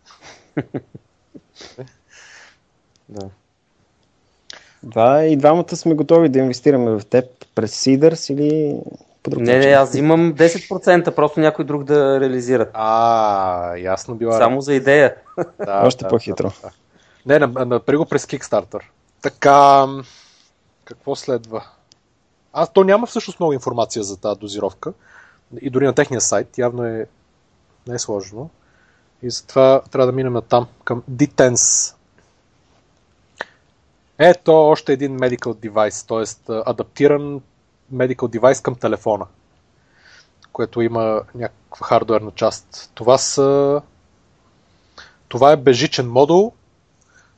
[3.09, 3.29] да.
[4.83, 8.79] Да, и двамата сме готови да инвестираме в теб през Seeders или
[9.23, 12.69] по друг не, не, аз имам 10%, просто някой друг да реализира.
[12.73, 14.37] А, ясно била.
[14.37, 15.15] Само за идея.
[15.65, 16.51] Да, Още да, по-хитро.
[17.25, 17.47] Да, да.
[17.47, 18.79] Не, направи го през Kickstarter.
[19.21, 19.87] Така,
[20.85, 21.63] какво следва?
[22.53, 24.93] Аз то няма всъщност много информация за тази дозировка.
[25.61, 27.07] И дори на техния сайт явно е
[27.87, 28.49] не е сложно.
[29.23, 31.95] И затова трябва да минем на там, към D-Tense.
[34.17, 36.53] Ето още един medical device, т.е.
[36.65, 37.41] адаптиран
[37.93, 39.25] medical device към телефона,
[40.51, 42.91] което има някаква хардуерна част.
[42.93, 43.81] Това са
[45.27, 46.53] това е бежичен модул,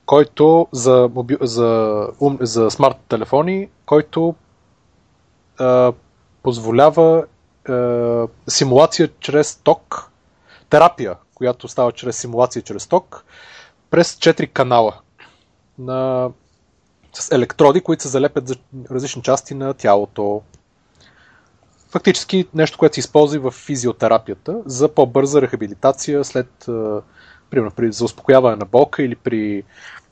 [0.06, 1.38] който за, моби...
[1.42, 2.38] за, ум...
[2.42, 4.36] за смарт телефони, който
[5.62, 5.92] е,
[6.44, 7.26] позволява
[7.70, 7.74] е,
[8.48, 10.12] симулация чрез ток,
[10.70, 13.26] терапия, която става чрез симулация чрез ток,
[13.90, 14.94] през 4 канала
[15.80, 16.30] на
[17.14, 18.56] с електроди, които се залепят за
[18.92, 20.42] различни части на тялото.
[21.90, 26.50] Фактически нещо, което се използва в физиотерапията за по-бърза рехабилитация след,
[27.50, 29.64] примерно, при, за успокояване на болка или при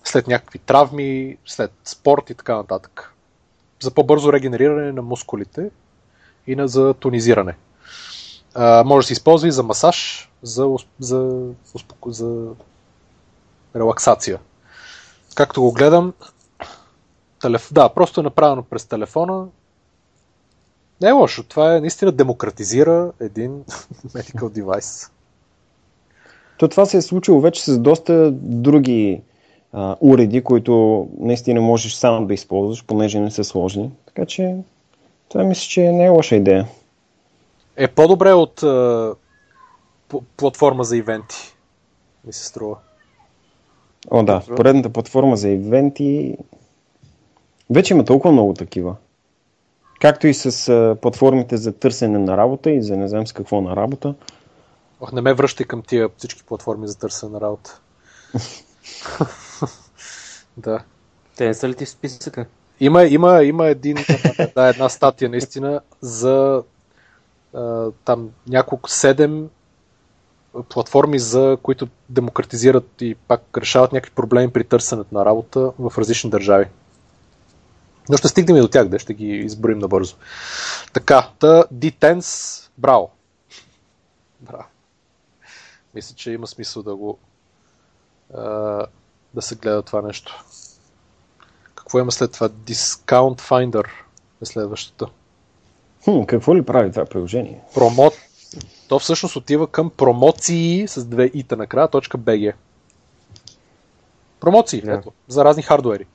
[0.04, 3.11] след някакви травми, след спорт и така нататък.
[3.82, 5.70] За по-бързо регенериране на мускулите
[6.48, 7.56] и на, за тонизиране.
[8.54, 11.50] А, може да се използва и за масаж, за, за,
[12.06, 12.48] за,
[13.76, 14.39] релаксация.
[15.36, 16.13] Както го гледам,
[17.41, 17.74] телеф...
[17.74, 19.46] да, просто е направено през телефона.
[21.02, 21.44] Не е лошо.
[21.44, 23.63] Това е наистина демократизира един
[24.08, 25.12] medical device.
[26.58, 29.22] То това се е случило вече с доста други
[29.73, 33.91] а, уреди, които наистина можеш сам да използваш, понеже не са сложни.
[34.05, 34.55] Така че
[35.29, 36.67] това мисля, че не е лоша идея.
[37.75, 39.13] Е по-добре от а,
[40.38, 41.55] платформа за ивенти,
[42.25, 42.75] ми се струва.
[44.12, 46.38] О, да, поредната платформа за ивенти.
[47.69, 48.95] Вече има толкова много такива.
[50.01, 53.62] Както и с а, платформите за търсене на работа и за не знам с какво
[53.62, 54.15] на работа.
[55.01, 57.79] Ох, не ме връщай към тия всички платформи за търсене на работа.
[60.57, 60.83] да.
[61.35, 62.45] Те не са ли ти в списъка?
[62.79, 63.97] Има, има, има един,
[64.55, 66.63] да, една статия наистина за
[67.53, 69.49] а, там няколко седем
[70.69, 76.29] платформи, за които демократизират и пак решават някакви проблеми при търсенето на работа в различни
[76.29, 76.65] държави.
[78.09, 80.15] Но ще стигнем и до тях, де ще ги изборим набързо.
[80.93, 83.11] Така, та D-Tense, браво.
[84.39, 84.63] Браво.
[85.95, 87.17] Мисля, че има смисъл да го
[89.34, 90.44] да се гледа това нещо.
[91.76, 92.50] Какво има след това?
[92.50, 93.88] Discount Finder
[94.41, 95.08] е следващото.
[96.04, 97.62] Хм, какво ли прави това приложение?
[97.74, 98.13] Промот...
[98.88, 102.54] То всъщност отива към промоции с две ита накрая, точка BG.
[104.39, 105.00] Промоции, yeah.
[105.00, 106.06] ето, за разни хардуери.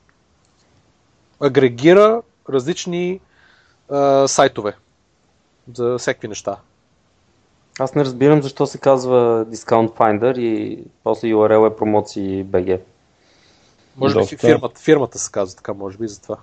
[1.40, 3.20] Агрегира различни
[3.90, 4.76] а, сайтове
[5.74, 6.56] за всеки неща.
[7.78, 12.80] Аз не разбирам защо се казва Discount Finder и после URL е промоции BG.
[13.96, 14.36] Може би Доста...
[14.36, 16.36] фирмата, фирмата се казва така, може би за това.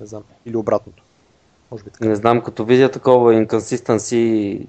[0.00, 0.22] Не знам.
[0.46, 1.02] Или обратното.
[1.70, 2.08] Може би така.
[2.08, 4.66] Не знам, като видя такова inconsistency,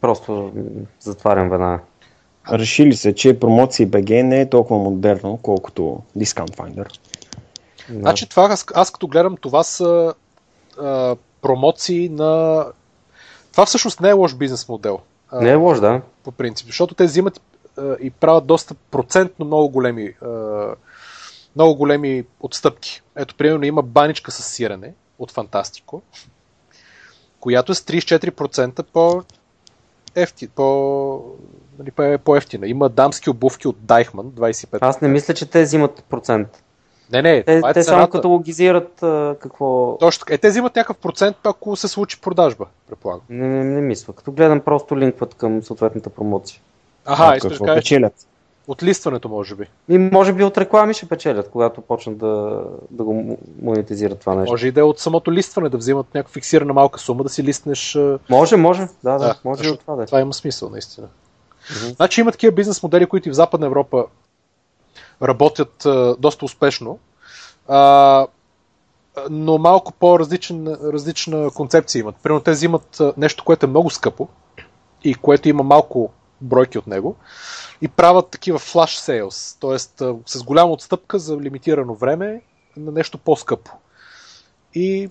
[0.00, 0.52] просто
[1.00, 1.82] затварям веднага.
[2.52, 6.98] Решили се, че промоции BG не е толкова модерно, колкото Discount Finder.
[7.90, 10.14] Значи това, аз, аз като гледам, това са
[10.80, 12.64] а, промоции на...
[13.52, 14.98] Това всъщност не е лош бизнес модел.
[15.32, 16.02] Не е лош, да.
[16.24, 17.40] По принцип, защото те взимат
[18.00, 20.14] и правят доста процентно много големи,
[21.56, 23.02] много големи отстъпки.
[23.16, 26.02] Ето, примерно има баничка с сирене от Фантастико,
[27.40, 29.22] която е с 34% по
[30.14, 31.22] ефти, по,
[31.78, 32.66] нали, по-ефтина.
[32.66, 34.78] Има дамски обувки от Дайхман, 25%.
[34.80, 36.64] Аз не мисля, че те взимат процент.
[37.12, 39.96] Не, не, те, това е те само каталогизират а, какво...
[39.98, 43.22] Точно Е, те взимат някакъв процент, ако се случи продажба, предполагам.
[43.28, 44.12] Не, не, не мисля.
[44.12, 46.60] Като гледам, просто линкват към съответната промоция.
[47.04, 48.14] Аха, искаш да печелят?
[48.68, 49.64] От листването, може би.
[49.88, 54.52] И може би от реклами ще печелят, когато почнат да, да го монетизират това нещо.
[54.52, 57.42] Може и да е от самото листване, да взимат някаква фиксирана малка сума, да си
[57.42, 57.98] листнеш.
[58.30, 58.88] Може, може.
[59.02, 60.02] Да, да, да може и от това да.
[60.02, 60.06] Е.
[60.06, 61.06] Това има смисъл, наистина.
[61.06, 61.96] Mm-hmm.
[61.96, 64.06] Значи има такива бизнес модели, които и в Западна Европа
[65.22, 66.98] работят а, доста успешно,
[67.68, 68.26] а,
[69.30, 72.16] но малко по-различна концепция имат.
[72.22, 74.28] Примерно те взимат нещо, което е много скъпо
[75.04, 76.12] и което има малко
[76.44, 77.16] бройки от него
[77.80, 79.78] и правят такива flash sales, т.е.
[80.26, 82.42] с голяма отстъпка за лимитирано време
[82.76, 83.70] на нещо по-скъпо.
[84.74, 85.10] И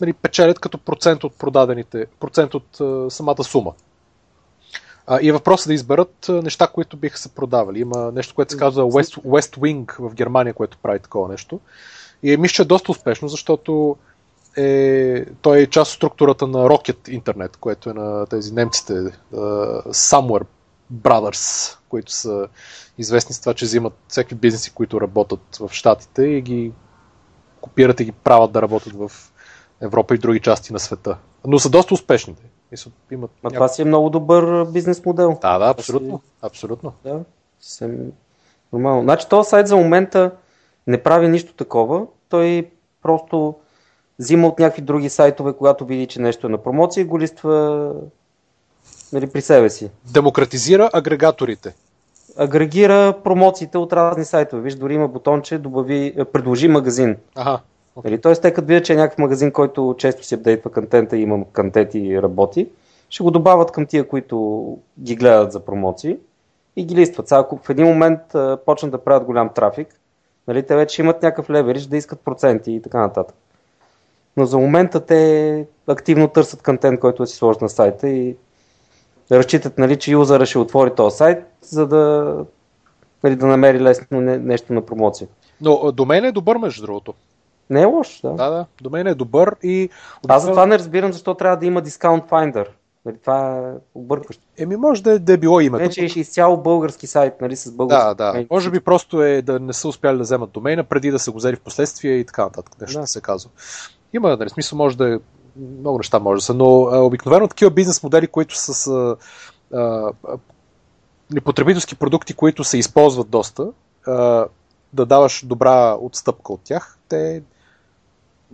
[0.00, 3.72] нали, печелят като процент от продадените, процент от а, самата сума.
[5.06, 7.80] А, и въпросът е да изберат неща, които биха се продавали.
[7.80, 11.60] Има нещо, което се казва West, West Wing в Германия, което прави такова нещо.
[12.22, 13.96] И е, мисля, че е доста успешно, защото
[14.56, 19.12] е, той е част от структурата на Rocket Internet, което е на тези немците uh,
[19.86, 20.46] Somewhere
[20.94, 22.48] Brothers, които са
[22.98, 26.72] известни с това, че взимат всеки бизнеси, които работят в Штатите и ги
[27.60, 29.12] копират и ги правят да работят в
[29.80, 31.18] Европа и други части на света.
[31.46, 32.34] Но са доста успешни.
[32.70, 35.38] Мисля, имат а това си е много добър бизнес модел.
[35.42, 36.22] Да, да, абсолютно.
[36.42, 36.92] абсолютно.
[37.04, 37.20] Да,
[37.60, 38.12] съвсем
[38.72, 39.02] нормално.
[39.02, 40.30] Значи този сайт за момента
[40.86, 42.06] не прави нищо такова.
[42.28, 42.70] Той
[43.02, 43.54] просто
[44.18, 47.92] взима от някакви други сайтове, когато види, че нещо е на промоция и го листва
[49.12, 49.90] нали, при себе си.
[50.12, 51.74] Демократизира агрегаторите.
[52.38, 54.62] Агрегира промоциите от разни сайтове.
[54.62, 57.16] Виж, дори има бутонче, добави, е, предложи магазин.
[57.34, 57.60] Ага.
[57.96, 58.04] Okay.
[58.04, 61.22] Нали, Тоест, те като видят, че е някакъв магазин, който често си апдейтва контента и
[61.22, 62.68] има контент и работи,
[63.10, 66.16] ще го добавят към тия, които ги гледат за промоции
[66.76, 67.28] и ги листват.
[67.28, 69.88] Сега, ако в един момент а, почнат да правят голям трафик,
[70.48, 73.36] нали, те вече имат някакъв леверидж да искат проценти и така нататък.
[74.36, 78.36] Но за момента те активно търсят контент, който да си сложат на сайта и
[79.32, 82.34] разчитат, нали, че юзера ще отвори този сайт, за да,
[83.24, 85.28] нали, да намери лесно нещо на промоция.
[85.60, 87.14] Но до мен е добър, между другото.
[87.70, 88.30] Не е лош, да.
[88.30, 89.88] Да, да, домейн е добър и...
[90.28, 92.66] Аз за това не разбирам защо трябва да има Discount Finder.
[93.04, 94.42] Нали, това е объркващо.
[94.58, 95.82] Еми, може да е, да е било името.
[95.84, 98.26] Не, че е изцяло български сайт, нали, с български Да, да.
[98.26, 98.46] домейн.
[98.50, 101.38] Може би просто е да не са успяли да вземат домейна преди да са го
[101.38, 102.80] взели в последствие и така нататък.
[102.80, 103.00] Нещо да.
[103.00, 103.06] Да.
[103.06, 103.50] се казва.
[104.16, 105.18] Има, нали, смисъл може да е
[105.80, 109.16] много неща може да са, но а, обикновено такива бизнес модели, които са с а,
[109.72, 110.12] а,
[111.34, 113.72] а, потребителски продукти, които се използват доста,
[114.06, 114.46] а,
[114.92, 117.42] да даваш добра отстъпка от тях, те,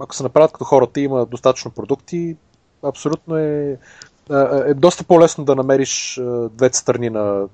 [0.01, 2.37] ако се направят като хората има достатъчно продукти,
[2.83, 3.79] абсолютно е,
[4.67, 7.49] е доста по-лесно да намериш двете страни на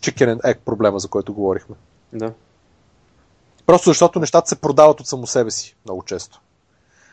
[0.00, 1.76] chicken and egg проблема, за който говорихме.
[2.12, 2.32] Да.
[3.66, 6.40] Просто защото нещата се продават от само себе си много често.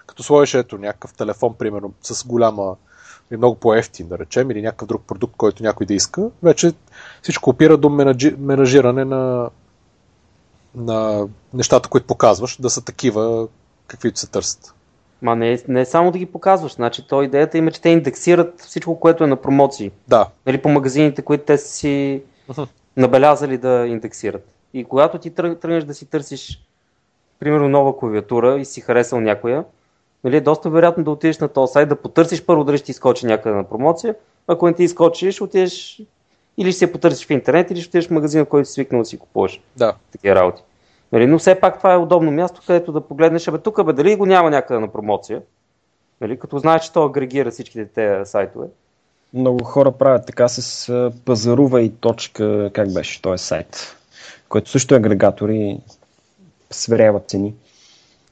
[0.05, 2.75] Като сложиш ето някакъв телефон, примерно, с голяма
[3.31, 6.73] и много по-ефтин, да речем, или някакъв друг продукт, който някой да иска, вече
[7.21, 9.49] всичко опира до менаджи, менажиране на,
[10.75, 13.47] на нещата, които показваш, да са такива,
[13.87, 14.73] каквито се търсят.
[15.21, 16.73] Ма не, не е само да ги показваш.
[16.73, 19.91] Значи, то идеята им е, че те индексират всичко, което е на промоции.
[20.07, 22.23] Да, Нали, по магазините, които те са си
[22.97, 24.47] набелязали да индексират.
[24.73, 26.63] И когато ти тръг- тръгнеш да си търсиш,
[27.39, 29.63] примерно, нова клавиатура и си харесал някоя,
[30.23, 32.91] нали, е доста вероятно да отидеш на този сайт, да потърсиш първо дали ще ти
[32.91, 34.15] изкочи някъде на промоция.
[34.47, 36.01] Ако не ти изкочи, ще отидеш
[36.57, 39.05] или ще се потърсиш в интернет, или ще отидеш в магазина, който си свикнал да
[39.05, 39.93] си купуваш да.
[40.11, 40.63] такива работи.
[41.11, 44.15] Нали, но все пак това е удобно място, където да погледнеш, абе тук бе, дали
[44.15, 45.41] го няма някъде на промоция,
[46.21, 48.67] нали, като знаеш, че то агрегира всичките тези сайтове.
[49.33, 53.97] Много хора правят така с пазарува и точка, как беше, този сайт,
[54.49, 55.79] който също е агрегатор и
[56.71, 57.53] сверява цени.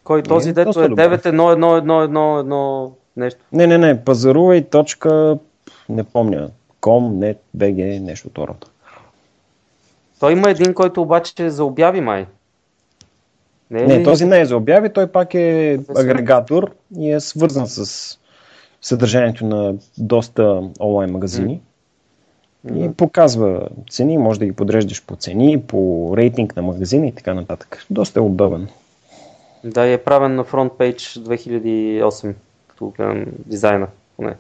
[0.10, 1.10] Кой този, е дето е добре.
[1.18, 3.39] 9-1-1-1-1 нещо.
[3.53, 5.38] Не, не, не, пазарува и точка,
[5.89, 6.49] не помня,
[6.82, 8.68] com, net, bg, нещо от рода.
[10.20, 12.26] Той има един, който обаче е за обяви май.
[13.72, 17.68] Не, е Не, този не е за обяви, той пак е агрегатор и е свързан
[17.68, 18.18] с
[18.82, 21.62] съдържанието на доста онлайн магазини.
[22.76, 27.34] И показва цени, може да ги подреждаш по цени, по рейтинг на магазина и така
[27.34, 27.86] нататък.
[27.89, 28.68] Доста е удобен.
[29.64, 32.34] Да, и е правен на фронтпейдж 2008,
[32.68, 33.88] като гледам дизайна.
[34.18, 34.36] Поне.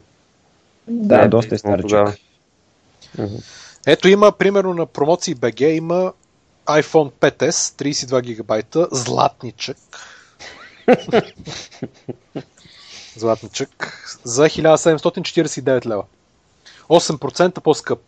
[0.87, 2.11] Да, доста е от тогава.
[2.11, 3.43] старичък.
[3.87, 6.13] Ето има, примерно на промоции BG, има
[6.65, 9.77] iPhone 5s, 32 гигабайта, златничък.
[13.15, 16.03] златничък за 1749 лева.
[16.89, 17.99] 8% по-скъп.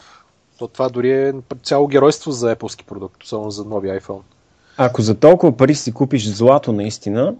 [0.57, 1.33] То това дори е
[1.63, 4.21] цяло геройство за Apple продукт, само за нови iPhone.
[4.77, 7.35] Ако за толкова пари си купиш злато наистина,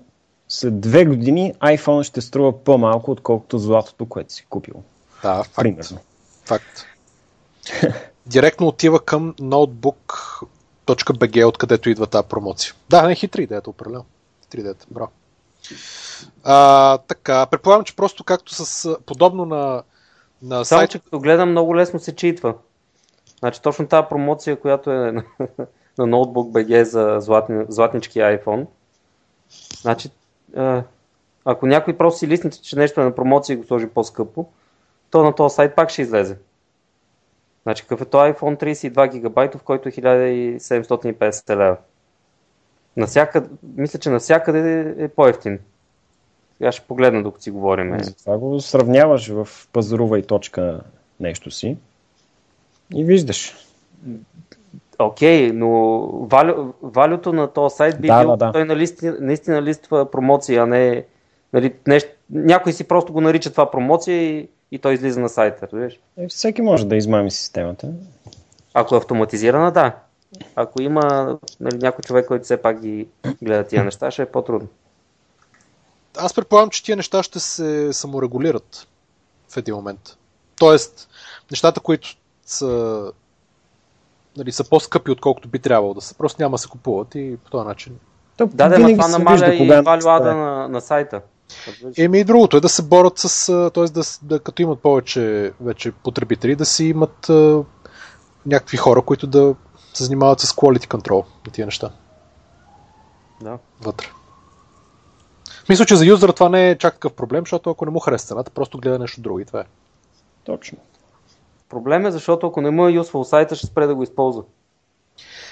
[0.47, 4.75] след две години iPhone ще струва по-малко, отколкото златото, което си купил.
[5.23, 5.55] Да, факт.
[5.55, 5.97] Примерно.
[6.45, 6.85] Факт.
[8.25, 12.73] Директно отива към notebook.bg, откъдето идва тази промоция.
[12.89, 14.05] Да, не хитри идеята, определено.
[14.43, 15.11] Хитри идеята, браво.
[16.43, 19.83] А, така, предполагам, че просто както с подобно на,
[20.41, 20.91] на Само, сайт...
[20.91, 22.55] че като гледам, много лесно се читва.
[23.39, 25.13] Значи точно тази промоция, която е
[25.97, 28.65] на, Notebook BG за златни, златнички iPhone.
[29.81, 30.09] Значи,
[31.45, 34.45] ако някой просто си лисне, че нещо е на промоция и го сложи по-скъпо,
[35.11, 36.37] то на този сайт пак ще излезе.
[37.63, 41.77] Значи, какъв е то iPhone 32 гигабайта, в който е 1750 лева.
[42.97, 45.59] Насякъде, мисля, че навсякъде е по-ефтин.
[46.57, 47.99] Сега ще погледна, докато си говорим.
[47.99, 50.81] Затова го сравняваш в пазарува и точка
[51.19, 51.77] нещо си
[52.93, 53.55] и виждаш.
[55.05, 55.69] Окей, но
[56.11, 58.51] валю, валюто на този сайт би Да, бил, да, да.
[58.51, 61.05] той наистина, наистина листва промоция, а не
[61.53, 65.65] нали, нещо, някой си просто го нарича това промоция и, и той излиза на сайта.
[65.65, 65.99] Разбираш?
[66.17, 67.89] Е, всеки може да измами системата.
[68.73, 69.95] Ако е автоматизирана, да.
[70.55, 73.07] Ако има нали, някой човек, който все пак ги
[73.41, 74.67] гледа тия неща, ще е по-трудно.
[76.17, 78.87] Аз предполагам, че тия неща ще се саморегулират
[79.49, 80.17] в един момент.
[80.55, 81.09] Тоест,
[81.51, 82.07] нещата, които
[82.45, 83.11] са,
[84.37, 87.51] нали, са по-скъпи, отколкото би трябвало да са, просто няма да се купуват и по
[87.51, 87.95] този начин.
[88.37, 91.21] То Да, да, това намаля и валюада на, на сайта.
[91.97, 93.83] Еми и другото е да се борят с, т.е.
[93.83, 97.63] Да, да, като имат повече вече потребители, да си имат а,
[98.45, 99.55] някакви хора, които да
[99.93, 101.89] се занимават с quality control на тия неща
[103.41, 103.57] Да.
[103.81, 104.07] вътре.
[105.69, 108.27] Мисля, че за юзера това не е чак такъв проблем, защото ако не му хареса
[108.27, 109.65] цената, просто гледа нещо друго и това е.
[110.43, 110.77] Точно.
[111.71, 114.43] Проблем е, защото ако не му е юсвал сайта, ще спре да го използва.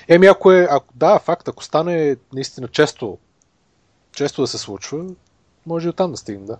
[0.07, 3.17] Еми, ако е, ако, да, факт, ако стане наистина често,
[4.11, 5.05] често да се случва,
[5.65, 6.57] може и оттам да стигне, да.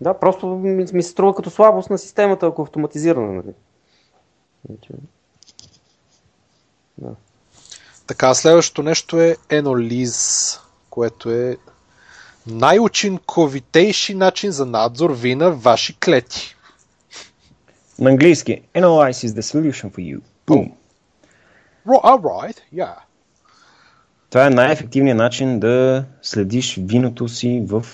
[0.00, 3.32] Да, просто ми, ми се струва като слабост на системата, ако е автоматизирана.
[3.32, 3.54] Нали?
[4.66, 4.88] Значи,
[8.06, 10.60] Така, следващото нещо е Enoliz,
[10.90, 11.56] което е
[12.46, 16.56] Най-учинковитейши начин за надзор ви на ваши клети.
[17.99, 20.21] На английски, Analyze is the solution for you.
[20.47, 20.71] Boom.
[21.87, 22.95] Ro- All right, yeah.
[24.29, 27.85] Това е най-ефективният начин да следиш виното си в,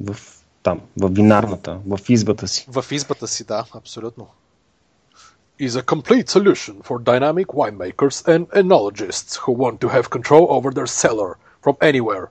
[0.00, 0.16] в
[0.62, 2.66] там, в винарната, в избата си.
[2.68, 4.26] В избата си, да, абсолютно.
[5.60, 10.70] Is a complete solution for dynamic winemakers and enologists who want to have control over
[10.70, 11.30] their cellar
[11.64, 12.26] from anywhere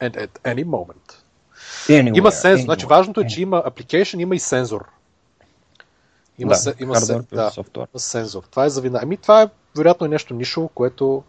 [0.00, 1.06] and at any moment.
[1.88, 2.56] Anywhere, Има сензор.
[2.58, 3.42] anywhere, Значи важното е, че anywhere.
[3.42, 4.84] има application, има и сензор.
[6.41, 7.87] Има, Да, се, има, hardware се, да, софтуер.
[7.87, 8.43] има сензор.
[8.43, 8.99] Това е за вина.
[9.03, 11.23] Ами това е вероятно е нещо нишово, което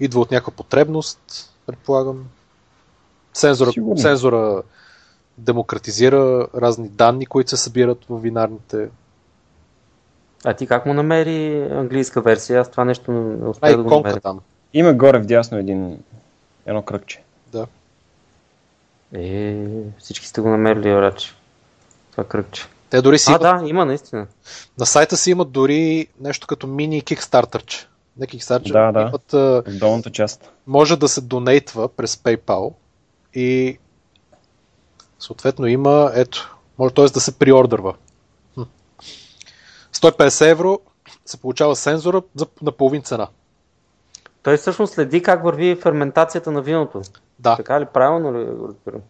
[0.00, 1.20] идва от някаква потребност,
[1.66, 2.24] предполагам.
[3.34, 3.98] Сензора, Сигурно.
[3.98, 4.62] сензора
[5.38, 6.20] демократизира
[6.54, 8.88] разни данни, които се събират в винарните.
[10.44, 12.60] А ти как му намери английска версия?
[12.60, 14.20] Аз това нещо не А, успях да го намеря.
[14.20, 14.40] там.
[14.72, 15.98] Има горе вдясно един,
[16.66, 17.22] едно кръгче.
[17.46, 17.66] Да.
[19.14, 19.66] Е,
[19.98, 21.34] всички сте го намерили, врачи.
[22.10, 22.66] Това кръгче.
[22.90, 24.26] Те дори си А, имат, да, има наистина.
[24.78, 27.88] на сайта си имат дори нещо като мини кикстартърче.
[28.16, 29.00] Не кикстартърче, Да, да.
[29.00, 30.50] имат, В долната част.
[30.66, 32.72] може да се донейтва през PayPal
[33.34, 33.78] и
[35.18, 37.04] съответно има, ето, може т.е.
[37.04, 37.94] да се приордърва.
[38.54, 38.62] Хм.
[39.94, 40.78] 150 евро
[41.26, 43.28] се получава сензора за, на половин цена.
[44.42, 47.02] Той всъщност следи как върви ферментацията на виното.
[47.38, 47.84] Да, Така ли?
[47.84, 49.00] Правилно ли го разбирам?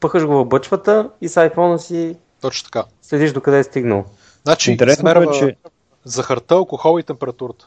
[0.00, 2.84] Пъхаш го в бъчвата и с айфона си точно така.
[3.02, 4.04] следиш докъде е стигнал.
[4.42, 5.56] Значи, Интересното измерва е, че,
[6.04, 7.66] захарта, алкохол и температурата.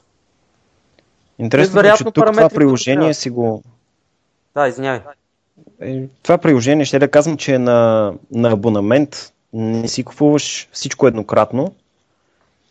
[1.40, 3.64] интересното е, че тук това приложение си го...
[4.56, 5.02] Да, извинявай.
[5.82, 9.34] Е, това приложение ще да казвам, че е на, на абонамент.
[9.54, 11.76] Не си купуваш всичко еднократно.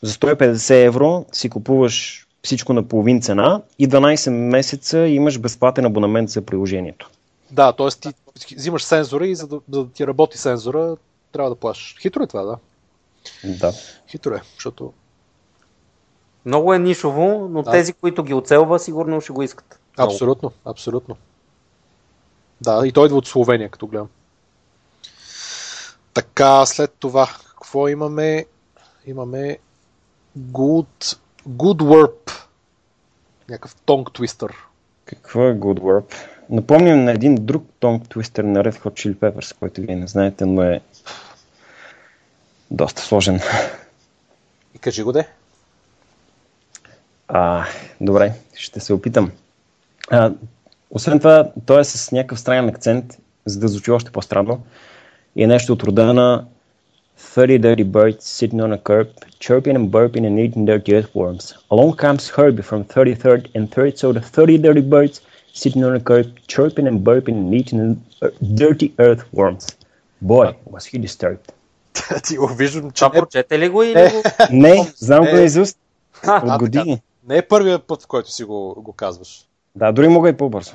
[0.03, 6.29] За 150 евро си купуваш всичко на половин цена и 12 месеца имаш безплатен абонамент
[6.31, 7.11] за приложението.
[7.51, 7.89] Да, т.е.
[8.47, 10.97] ти взимаш сензора и за да, за да ти работи сензора,
[11.37, 11.97] трябва да плащаш.
[12.01, 12.59] Хитро е това, да.
[13.45, 13.73] Да.
[14.09, 14.93] Хитро е, защото
[16.45, 17.71] Много е нишово, но Да.
[17.71, 19.81] тези, които ги оцелва, сигурно ще го искат.
[19.99, 21.17] Абсолютно, абсолютно.
[22.61, 24.09] Да, и той идва от Словения, като гледам.
[26.15, 28.47] Така, след това, какво имаме?
[29.07, 29.59] Имаме
[30.39, 31.19] Good,
[31.49, 32.33] good Warp.
[33.49, 34.57] Някакъв тонг твистър.
[35.05, 36.15] Какво е Good Warp?
[36.51, 40.47] Напомням на един друг тонг твистър на Red Hot Chili Peppers, който вие не знаете,
[40.47, 40.81] но е
[42.71, 43.41] доста сложен.
[44.75, 45.29] И кажи го де.
[47.29, 47.65] А,
[48.01, 49.31] добре, ще се опитам.
[50.11, 50.33] А,
[50.91, 54.63] освен това, той е с някакъв странен акцент, за да звучи още по-странно.
[55.37, 56.47] И е нещо от рода на
[57.19, 59.09] 30 dirty birds sitting on a curb,
[59.41, 61.45] chirping and burping and eating dirty earthworms.
[61.71, 65.21] Along comes Herbie from 33rd and 3rd, so the 30 dirty birds
[65.61, 67.81] sitting on a curb, chirping and burping and eating
[68.23, 68.29] uh,
[68.61, 69.65] dirty earthworms.
[70.23, 71.47] Boy, was he disturbed.
[72.25, 74.11] Ти го виждам, не, прочете ли го или Е.
[74.11, 74.23] го...
[74.51, 75.41] Не, знам го Е.
[75.45, 75.79] изуст
[76.13, 77.03] Ха, от години.
[77.29, 79.49] не е първият път, в който си го, го казваш.
[79.75, 80.73] Да, дори мога и по-бързо.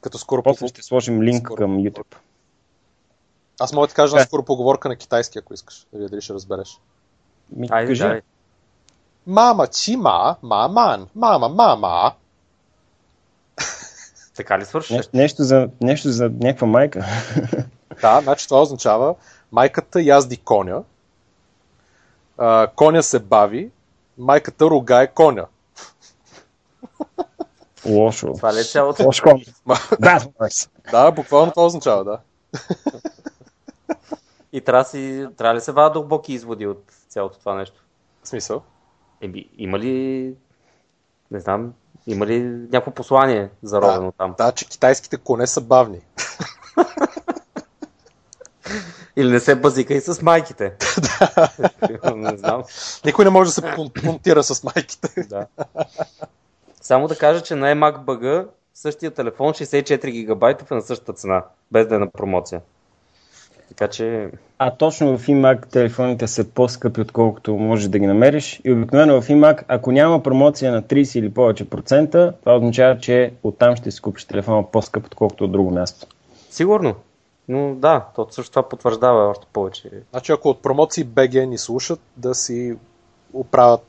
[0.00, 0.68] Като скоро После по...
[0.68, 1.56] ще сложим линк Скоро.
[1.56, 2.14] към YouTube.
[3.60, 4.20] Аз мога да ти кажа Е.
[4.20, 5.86] на скоро поговорка на китайски, ако искаш.
[5.92, 6.78] Да видя дали ще разбереш.
[7.56, 8.20] Ми, Айде, кажи.
[9.26, 12.12] Мама чима, маман, мама, мама.
[14.36, 14.94] Така ли свърши?
[14.94, 17.06] Нещо, нещо, за, нещо за някаква майка.
[18.00, 19.14] Да, значи това означава
[19.52, 20.82] майката язди коня,
[22.38, 23.70] а, коня се бави,
[24.18, 25.46] майката ругае коня.
[27.86, 28.32] Лошо.
[28.36, 29.04] Това ли е цялото?
[29.04, 29.42] Лош кон.
[30.90, 32.18] Да, буквално това означава, да.
[34.52, 37.84] И трябва, си, трябва ли се вадят дълбоки изводи от цялото това нещо?
[38.22, 38.62] В смисъл.
[39.20, 40.34] Еби, има ли...
[41.30, 41.74] Не знам,
[42.06, 44.34] има ли някакво послание заровено там?
[44.38, 46.00] Да, че китайските коне са бавни.
[49.16, 50.72] Или не се базика и с майките?
[52.14, 52.62] не знам.
[53.04, 55.26] Никой не може да се пун- пунктира с майките.
[55.28, 55.46] Да.
[56.82, 61.44] Само да кажа, че на eMac BG същия телефон 64 гигабайтов е на същата цена,
[61.72, 62.60] без да е на промоция.
[63.68, 68.60] Така че А точно в iMac телефоните са по-скъпи, отколкото можеш да ги намериш.
[68.64, 73.32] И обикновено в iMac, ако няма промоция на 30 или повече процента, това означава, че
[73.42, 76.06] оттам ще си купиш телефона по-скъп, отколкото от друго място.
[76.50, 76.94] сигурно.
[77.48, 79.90] Но да, то също това потвърждава още повече.
[80.10, 82.76] Значи ако от промоции BG ни слушат, да си
[83.32, 83.86] оправят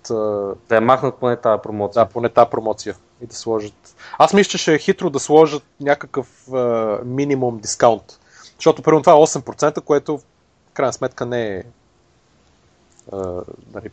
[0.69, 2.03] Да я махнат поне тази промоция.
[2.03, 3.95] да, поне тази промоция и да сложат.
[4.17, 8.19] Аз мисля, че ще е хитро да сложат някакъв а, минимум дискаунт.
[8.57, 10.23] Защото първо това е 8%, което в
[10.73, 11.63] крайна сметка не е
[13.11, 13.41] а,
[13.73, 13.89] нали,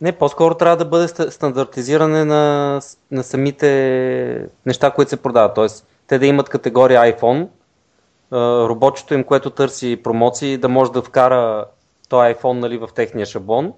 [0.00, 2.80] Не, по-скоро трябва да бъде ста- стандартизиране на,
[3.10, 5.54] на самите неща, които се продават.
[5.54, 7.48] Тоест, те да имат категория iPhone,
[8.68, 11.64] робочето им, което търси промоции, да може да вкара
[12.08, 13.72] този iPhone нали, в техния шаблон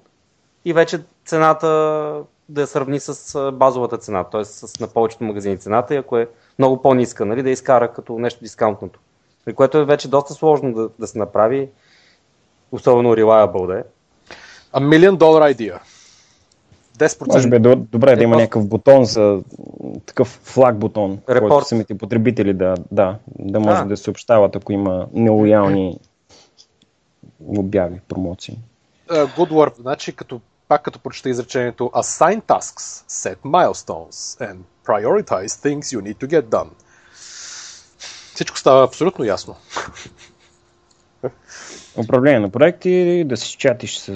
[0.65, 1.67] и вече цената
[2.49, 4.45] да я сравни с базовата цена, т.е.
[4.45, 8.41] с на повечето магазини цената и ако е много по-ниска, нали, да изкара като нещо
[8.41, 9.01] дискаунтното.
[9.45, 11.69] При което е вече доста сложно да, да се направи,
[12.73, 13.83] особено reliable да е.
[14.73, 15.79] A million dollar idea.
[16.99, 17.33] 10%.
[17.33, 19.43] Може би е добре да има някакъв бутон за
[20.07, 23.85] такъв флаг бутон, който самите потребители да, да, да може а.
[23.85, 25.99] да съобщават, ако има нелоялни
[27.47, 28.59] обяви, промоции.
[29.09, 29.81] Uh, good work.
[29.81, 36.17] Значи, като, пак като прочета изречението Assign tasks, set milestones and prioritize things you need
[36.17, 36.69] to get done.
[38.35, 39.57] Всичко става абсолютно ясно.
[41.97, 44.07] Управление на проекти, да си чатиш с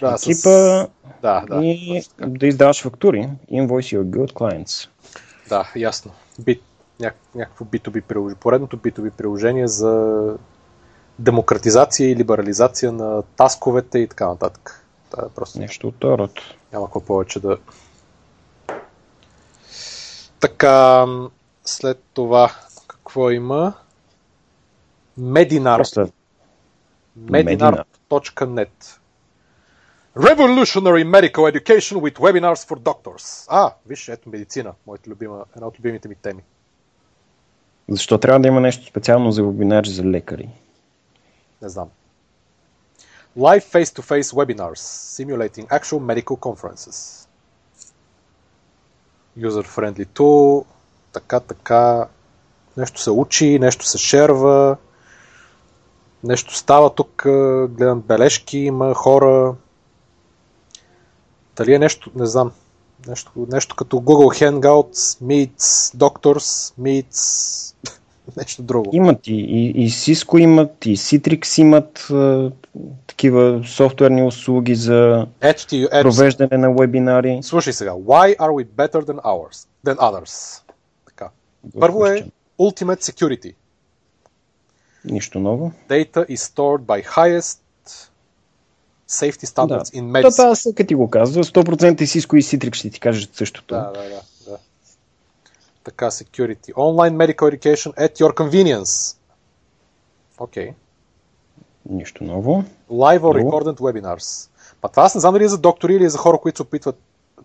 [0.00, 0.88] да, екипа с...
[1.22, 1.64] Да, да.
[1.64, 3.28] и да издаваш фактури.
[3.52, 4.88] Invoice your good clients.
[5.48, 6.12] Да, ясно.
[6.38, 6.62] Бит,
[7.00, 10.34] ня, някакво B2B приложение, поредното B2B приложение за
[11.18, 14.86] демократизация и либерализация на тасковете и така нататък.
[15.10, 16.40] Това е просто нещо от род.
[16.72, 17.56] Няма какво повече да...
[20.40, 21.06] Така,
[21.64, 22.50] след това
[23.08, 23.74] какво има?
[25.18, 26.10] Medinar.
[27.18, 28.98] Medinar.net
[30.16, 33.46] Revolutionary Medical Education with Webinars for Doctors.
[33.48, 36.42] А, виж, ето медицина, моята любима, една от любимите ми теми.
[37.88, 40.48] Защо трябва да има нещо специално за вебинари за лекари?
[41.62, 41.88] Не знам.
[43.38, 44.82] Live face-to-face webinars
[45.16, 47.28] simulating actual medical conferences.
[49.38, 50.64] User-friendly tool.
[51.12, 52.08] Така, така.
[52.78, 54.76] Нещо се учи, нещо се шерва.
[56.24, 57.22] Нещо става тук.
[57.70, 59.54] Гледам бележки, има хора.
[61.56, 62.52] Дали е нещо, не знам,
[63.08, 67.74] нещо, нещо като Google Hangouts, Meets, Doctors, Meets,
[68.36, 68.90] нещо друго.
[68.92, 72.52] Имат и, и, и Cisco имат, и Citrix имат а,
[73.06, 76.02] такива софтуерни услуги за HTU, Edge.
[76.02, 77.40] провеждане на вебинари.
[77.42, 80.62] Слушай сега, why are we better than ours, than others?
[81.06, 81.30] Така.
[81.80, 82.26] Първо е
[82.58, 83.54] Ultimate Security.
[85.04, 85.72] Нищо ново.
[85.88, 87.58] Data is stored by highest
[89.08, 89.98] safety standards да.
[89.98, 90.36] in medicine.
[90.36, 91.44] Това всеки ти го казва.
[91.44, 93.74] 100% и Cisco и Citrix ще ти кажат същото.
[93.74, 94.22] Да, да, да.
[94.50, 94.58] да.
[95.84, 96.72] Така, security.
[96.72, 99.16] Online medical education at your convenience.
[100.38, 100.68] Окей.
[100.68, 100.74] Okay.
[101.90, 102.64] Нищо ново.
[102.90, 104.50] Live or recorded webinars.
[104.80, 106.62] Па това аз не знам дали е за доктори или е за хора, които се
[106.62, 106.98] опитват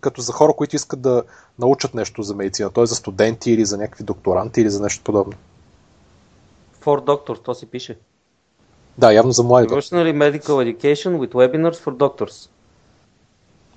[0.04, 1.24] като за хора, които искат да
[1.60, 2.70] научат нещо за медицина.
[2.70, 2.86] Т.е.
[2.86, 5.34] за студенти или за някакви докторанти или за нещо подобно.
[6.84, 7.97] For Doctors, то си пише.
[8.97, 9.68] Да, явно за млади.
[9.68, 12.49] Evolutionary Medical Education with Webinars for Doctors.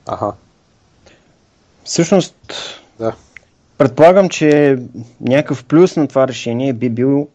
[0.07, 0.33] Аха.
[1.85, 2.35] Всъщност,
[2.99, 3.15] да.
[3.79, 4.79] предполагам, че
[5.21, 7.29] някакъв плюс на това решение би бил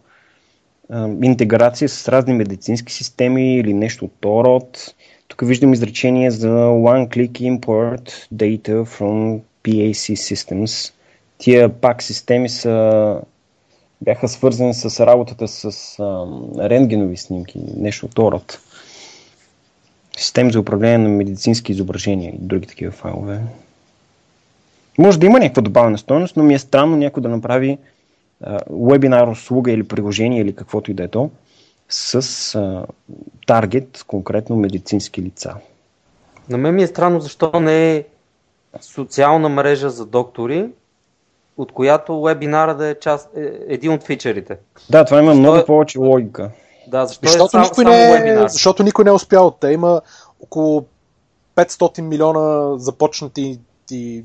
[1.22, 4.96] интеграция с разни медицински системи или нещо от този род.
[5.32, 10.94] Тук виждам изречение за One Click Import Data from PAC Systems.
[11.38, 13.16] Тия пак системи са
[14.02, 15.66] бяха свързани с работата с
[16.00, 16.26] а,
[16.70, 18.62] рентгенови снимки, нещо от орът.
[20.18, 23.40] Системи за управление на медицински изображения и други такива файлове.
[24.98, 27.78] Може да има някаква добавена стоеност, но ми е странно някой да направи
[28.42, 31.30] а, вебинар услуга или приложение или каквото и да е то
[31.94, 32.86] с а,
[33.48, 35.56] таргет, конкретно медицински лица.
[36.50, 38.04] На мен ми е странно защо не е
[38.82, 40.70] социална мрежа за доктори,
[41.58, 44.58] от която вебинара да е част, е, един от фичерите.
[44.90, 45.66] Да, това има защо много е...
[45.66, 46.52] повече логика.
[46.88, 48.48] Да, защо защото, е само, никой само не, вебинар?
[48.48, 49.52] защото никой не е успял.
[49.52, 50.02] Те има
[50.40, 50.86] около
[51.56, 53.60] 500 милиона започнати
[53.92, 54.24] и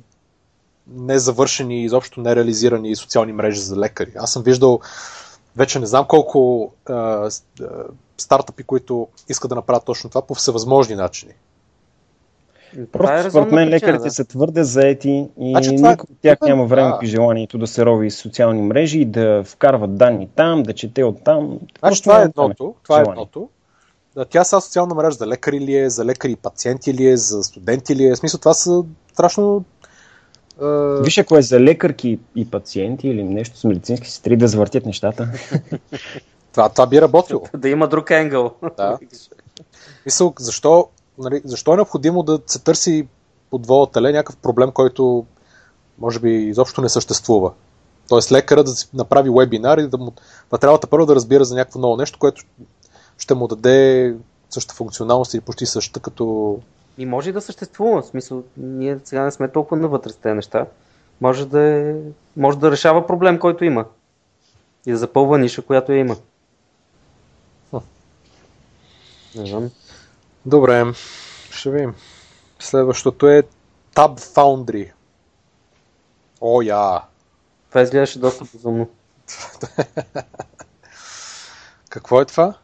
[0.88, 4.12] незавършени, изобщо нереализирани социални мрежи за лекари.
[4.16, 4.80] Аз съм виждал
[5.56, 7.30] вече не знам колко а,
[8.18, 11.32] стартъпи, които искат да направят точно това по всевъзможни начини.
[12.92, 14.10] Просто е според мен лекарите да.
[14.10, 15.68] са твърде заети и значи.
[15.68, 16.98] Е- никой от тях няма време да.
[17.02, 21.04] и желанието да се рови с социални мрежи и да вкарват данни там, да чете
[21.04, 21.58] от там.
[21.78, 22.74] Значи, това е едното.
[22.82, 23.48] Това е едното.
[24.28, 27.42] Тя са социална мрежа за лекари ли е, за лекари и пациенти ли е, за
[27.42, 28.14] студенти ли е.
[28.14, 29.64] В смисъл, това са страшно
[30.62, 31.04] Uh...
[31.04, 35.28] Виж, ако е за лекарки и пациенти или нещо с медицински сестри да завъртят нещата.
[36.52, 37.42] това, това би работило.
[37.56, 38.54] да има друг енгъл.
[38.76, 38.98] Да.
[40.06, 40.88] Мисъл, защо
[41.18, 43.08] нали, защо е необходимо да се търси
[43.50, 45.26] под вола теле някакъв проблем, който
[45.98, 47.52] може би изобщо не съществува.
[48.08, 50.12] Тоест лекара да си направи вебинар и да му
[50.50, 52.42] да трябва да първо да разбира за някакво ново нещо, което
[53.18, 54.14] ще му даде
[54.50, 56.58] същата функционалност или почти същата като...
[56.98, 58.02] И може да съществува.
[58.02, 60.66] В смисъл, ние сега не сме толкова навътре с тези неща.
[61.20, 61.94] Може да, е,
[62.36, 63.84] може да решава проблем, който има.
[64.86, 66.16] И да запълва ниша, която я има.
[67.70, 67.76] Хм.
[69.34, 69.70] Не знам.
[70.46, 70.84] Добре,
[71.50, 71.94] ще видим.
[72.58, 73.42] Следващото е
[73.94, 74.92] Tab Foundry.
[76.40, 77.02] О, я!
[77.68, 78.88] Това изглеждаше доста безумно.
[81.88, 82.54] Какво е това?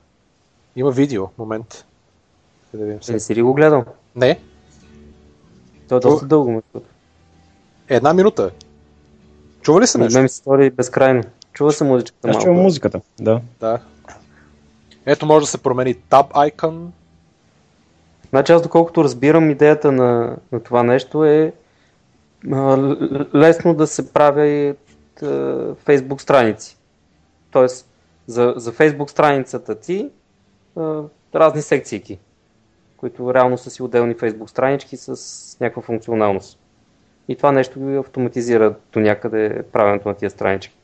[0.76, 1.84] Има видео, момент.
[2.74, 3.18] Да видим Не сега.
[3.18, 3.84] си ли го гледал?
[4.16, 4.40] Не,
[5.88, 6.50] То е доста дълго.
[6.50, 6.86] между
[7.88, 8.50] една минута.
[9.62, 10.14] Чува ли се нещо?
[10.14, 11.22] мен ми се стори безкрайно.
[11.52, 12.44] Чува се музичката Аз малко.
[12.44, 13.40] чувам музиката, да.
[13.60, 13.78] Да.
[15.06, 16.86] Ето може да се промени Tab Icon.
[18.30, 21.52] Значи аз доколкото разбирам идеята на, на това нещо е
[22.52, 22.56] а,
[23.34, 24.78] лесно да се правят
[25.22, 25.26] а,
[25.74, 26.76] Facebook страници.
[27.50, 27.88] Тоест
[28.26, 30.10] за, за Facebook страницата ти
[30.76, 31.02] а,
[31.34, 32.00] разни секции,
[33.02, 35.16] които реално са си отделни Facebook странички с
[35.60, 36.58] някаква функционалност.
[37.28, 40.76] И това нещо ги автоматизира до някъде правенето на тия странички.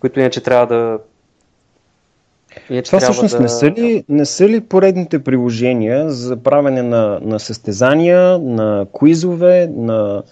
[0.00, 0.98] Които иначе трябва да.
[2.70, 3.42] Иначе Това всъщност да...
[3.42, 9.66] не, са ли, не са ли поредните приложения за правене на, на състезания, на квизове,
[9.74, 10.22] на,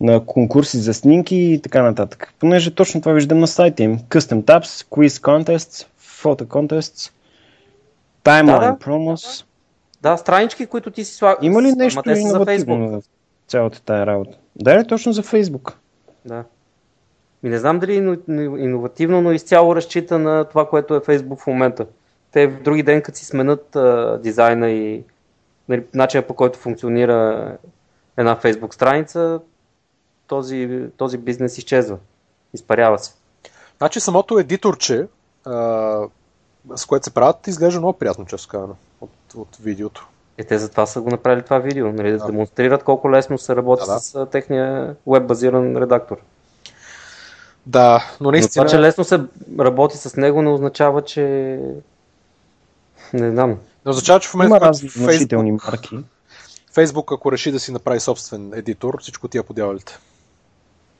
[0.00, 2.34] на конкурси за снимки и така нататък?
[2.38, 3.98] Понеже точно това виждам на сайта им.
[3.98, 7.12] Custom Tabs, Quiz Contests, Photo Contests,
[8.24, 8.78] Timeline да.
[8.84, 9.44] Promos.
[10.02, 11.38] Да, странички, които ти си слагаш.
[11.42, 13.00] Има ли Ама нещо те са за иновативно Facebook.
[13.00, 13.04] в
[13.48, 14.36] цялата тая работа?
[14.56, 15.74] Да, е точно за Facebook.
[16.24, 16.44] Да.
[17.42, 21.00] Ми не знам дали е ино- ино- иновативно, но изцяло разчита на това, което е
[21.00, 21.86] Facebook в момента.
[22.32, 25.04] Те в други ден, като си сменят а, дизайна и
[25.68, 27.52] нали, начина по който функционира
[28.16, 29.40] една Facebook страница,
[30.26, 31.98] този, този бизнес изчезва.
[32.54, 33.12] Изпарява се.
[33.78, 35.06] Значи самото едиторче,
[35.44, 35.52] а,
[36.76, 40.06] с което се правят, изглежда много приятно, често казано, от, от видеото.
[40.38, 42.26] И те затова са го направили това видео, нали, да Да.
[42.26, 44.00] демонстрират колко лесно се работи Да, да.
[44.00, 46.16] с техния веб-базиран редактор.
[47.66, 48.64] Да, но Но наистина...
[48.66, 49.20] това, че лесно се
[49.60, 51.22] работи с него, не означава, че...
[53.12, 53.50] Не знам.
[53.86, 55.98] Не означава, че в момента Има разни Facebook, марки.
[56.74, 59.98] Facebook, ако реши да си направи собствен едитор, всичко тия по дяволите.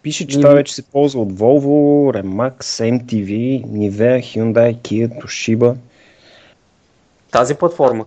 [0.03, 2.63] Пише, че Ими- това вече се ползва от Volvo, Remax,
[2.99, 3.31] MTV,
[3.67, 5.77] Nivea, Hyundai, Kia, Toshiba.
[7.33, 8.05] Тази платформа.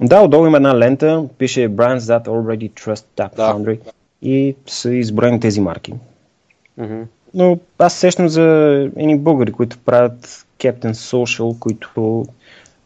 [0.00, 3.42] Да, отдолу има една лента, пише Brands that already trust Tap Да.
[3.42, 3.78] Foundry
[4.22, 5.94] и са изброени тези марки.
[6.78, 7.02] Мгм.
[7.34, 8.42] Но аз се сещам за
[8.96, 12.26] едни българи, които правят Captain Social, които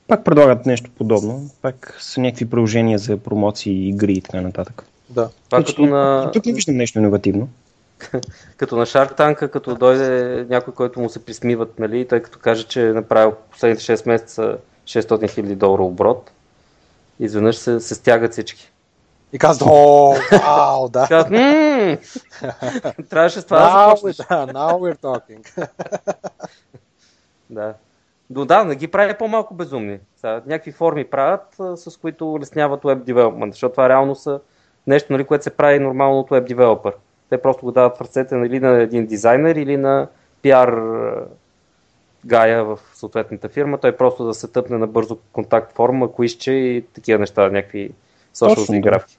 [0.08, 1.50] пак предлагат нещо подобно.
[1.62, 4.84] Пак са някакви приложения за промоции, игри и така нататък.
[5.08, 5.28] Да.
[5.48, 7.48] Това като на, Тук не виждам нещо иновативно.
[8.56, 12.64] като на Shark Tank, като дойде някой, който му се присмиват, нали, тъй като каже,
[12.64, 14.56] че е направил последните 6 месеца
[14.90, 16.30] 600 000 долара оборот.
[17.20, 18.72] Изведнъж се, се стягат всички.
[19.32, 21.06] И казват, о, вау, да.
[21.08, 21.96] Казват, «М,
[23.10, 24.16] трябваше с това да започнеш.
[24.26, 25.68] now we're talking.
[27.50, 27.74] Да.
[28.30, 29.98] Но да, не ги прави по-малко безумни.
[30.16, 34.40] Сега, някакви форми правят, с които улесняват web development, защото това реално са
[34.86, 36.92] нещо, нали, което се прави нормално от web developer.
[37.30, 40.08] Те просто го дават в ръцете нали, на един дизайнер или на
[40.42, 40.82] пиар
[42.26, 43.78] гая в съответната фирма.
[43.78, 47.92] Той просто да се тъпне на бързо контакт форма, ако ище и такива неща, някакви
[48.34, 48.66] social Точно, да.
[48.66, 49.18] заигравки.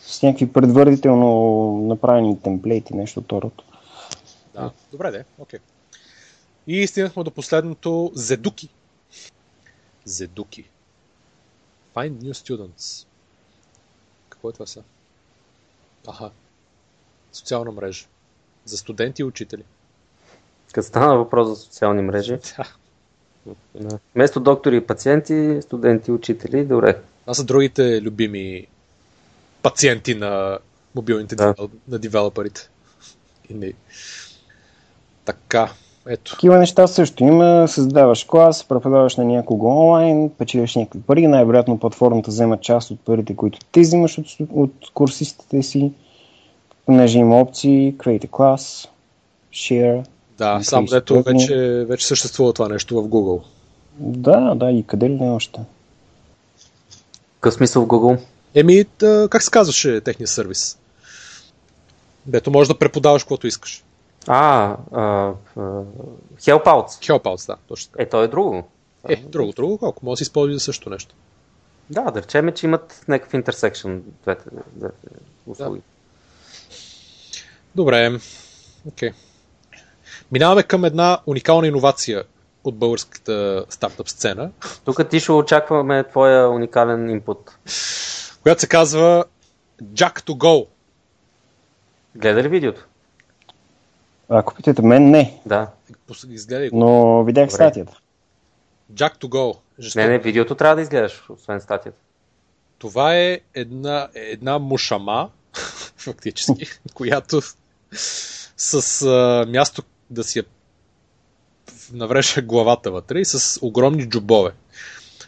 [0.00, 3.62] С някакви предварително направени темплейти, нещо от род.
[4.54, 4.70] Да.
[4.92, 5.58] Добре, де, окей.
[6.66, 8.68] И стигнахме до последното Зедуки.
[10.04, 10.64] Зедуки.
[11.94, 13.06] Find new students.
[14.28, 14.82] Какво е това са?
[16.08, 16.30] Аха.
[17.32, 18.06] Социална мрежа.
[18.64, 19.64] За студенти и учители.
[20.72, 22.38] Като стана въпрос за социални мрежи,
[23.74, 23.98] Да.
[24.14, 26.96] вместо доктори и пациенти, студенти и учители, добре.
[27.20, 28.66] Това са другите любими
[29.62, 30.58] пациенти на
[30.94, 31.44] мобилните Да.
[31.44, 32.68] девел- на девелоперите.
[33.50, 33.72] И не.
[35.24, 35.72] Така,
[36.08, 36.32] ето.
[36.32, 37.68] Такива неща също има.
[37.68, 41.26] Създаваш клас, преподаваш на някого онлайн, печелиш някакви пари.
[41.26, 45.92] Най-вероятно платформата взема част от парите, които ти взимаш от, от курсистите си.
[46.86, 48.88] Понеже има опции, create a class,
[49.52, 50.06] share.
[50.40, 53.42] Да, се дето вече, вече съществува това нещо в Google.
[53.98, 55.60] Да, да, и къде ли не още.
[57.34, 58.20] Какъв смисъл в Google?
[58.54, 58.84] Еми,
[59.30, 60.78] как се казваше техния сервис?
[62.26, 63.84] Дето можеш да преподаваш каквото искаш.
[64.26, 65.02] А, а,
[65.56, 65.60] а
[66.38, 66.88] Helpouts.
[66.88, 68.02] Helpouts, да, точно така.
[68.02, 68.68] Е, то е друго.
[69.08, 70.04] Е, друго, друго, колко?
[70.04, 71.14] Може да се използва за също нещо.
[71.90, 73.90] Да, да речем, че имат някакъв интерсекшн
[74.22, 74.44] двете,
[74.76, 74.94] двете
[75.46, 75.80] услуги.
[77.74, 78.20] Добре,
[78.88, 79.12] окей.
[80.32, 82.24] Минаваме към една уникална иновация
[82.64, 84.50] от българската стартъп сцена,
[84.84, 87.50] Тук ти ще очакваме твоя уникален инпут.
[88.42, 89.24] която се казва
[89.82, 90.66] Jack to Go.
[92.14, 92.86] Гледа ли видеото?
[94.28, 95.40] Ако питате мен, не.
[95.46, 95.70] Да.
[96.28, 96.78] Изгледай го.
[96.78, 97.54] Но видях Добре.
[97.54, 98.00] статията.
[98.92, 99.58] Jack to go.
[99.78, 100.02] Жестоко.
[100.02, 101.98] Не, не, видеото трябва да изгледаш, освен статията.
[102.78, 105.30] Това е една, една мушама,
[105.96, 107.40] фактически, която
[108.56, 110.44] с а, място да си я
[111.92, 114.50] навреша главата вътре и с огромни джубове.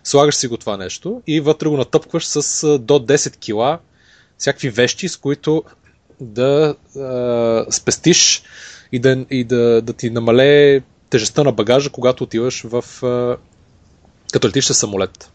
[0.05, 3.79] Слагаш си го това нещо и вътре го натъпкваш с до 10 кила
[4.39, 5.65] всякакви вещи, с които
[6.21, 8.43] да а, спестиш
[8.93, 13.37] и, да, и да, да ти намалее тежестта на багажа, когато отиваш в а,
[14.33, 15.31] като летиш самолет.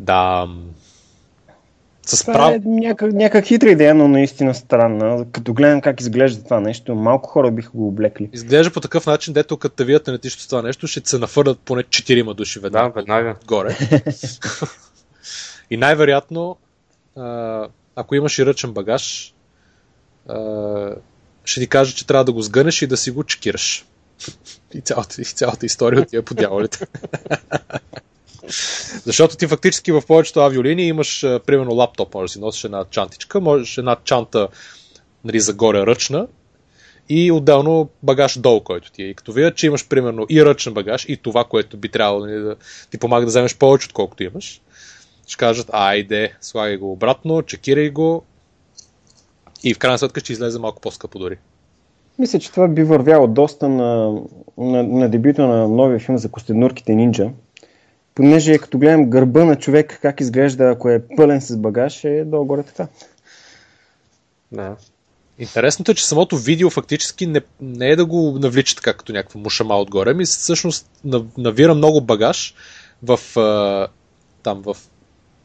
[0.00, 0.48] Да.
[2.06, 2.54] С Това прав...
[2.54, 5.26] е някак, някак хитра идея, но наистина странна.
[5.32, 8.30] Като гледам как изглежда това нещо, малко хора биха го облекли.
[8.32, 11.18] Изглежда по такъв начин, дето като те видят на летището с това нещо, ще се
[11.18, 12.92] нафърлят поне 4 души Да, веднага.
[12.94, 13.34] веднага.
[13.46, 13.78] Горе.
[15.70, 16.56] и най-вероятно,
[17.96, 19.34] ако имаш и ръчен багаж,
[21.44, 23.86] ще ти кажа, че трябва да го сгънеш и да си го чекираш.
[24.74, 26.86] И цялата, и цялата история отива по дяволите.
[29.04, 33.40] Защото ти фактически в повечето авиолинии имаш, примерно, лаптоп, може да си носиш една чантичка,
[33.40, 34.48] можеш една чанта
[35.24, 36.26] нали, загоре ръчна
[37.08, 39.06] и отделно багаж долу, който ти е.
[39.06, 42.38] И като видят, че имаш примерно и ръчен багаж, и това, което би трябвало нали,
[42.38, 42.56] да
[42.90, 44.60] ти помага да вземеш повече, отколкото имаш,
[45.26, 48.24] ще кажат, айде, слагай го обратно, чекирай го
[49.64, 51.38] и в крайна сметка ще излезе малко по-скъпо дори.
[52.18, 54.20] Мисля, че това би вървяло доста на,
[54.58, 57.30] на, на дебюта на новия филм за костенурките нинджа.
[58.16, 62.62] Понеже като гледам гърба на човек как изглежда, ако е пълен с багаж, е долу-горе
[62.62, 62.86] така.
[64.52, 64.76] Да.
[65.38, 69.40] Интересното е, че самото видео фактически не, не е да го навлича така като някаква
[69.40, 72.54] мушама отгоре, ми всъщност нав- навира много багаж
[73.02, 73.18] в
[74.42, 74.76] там в,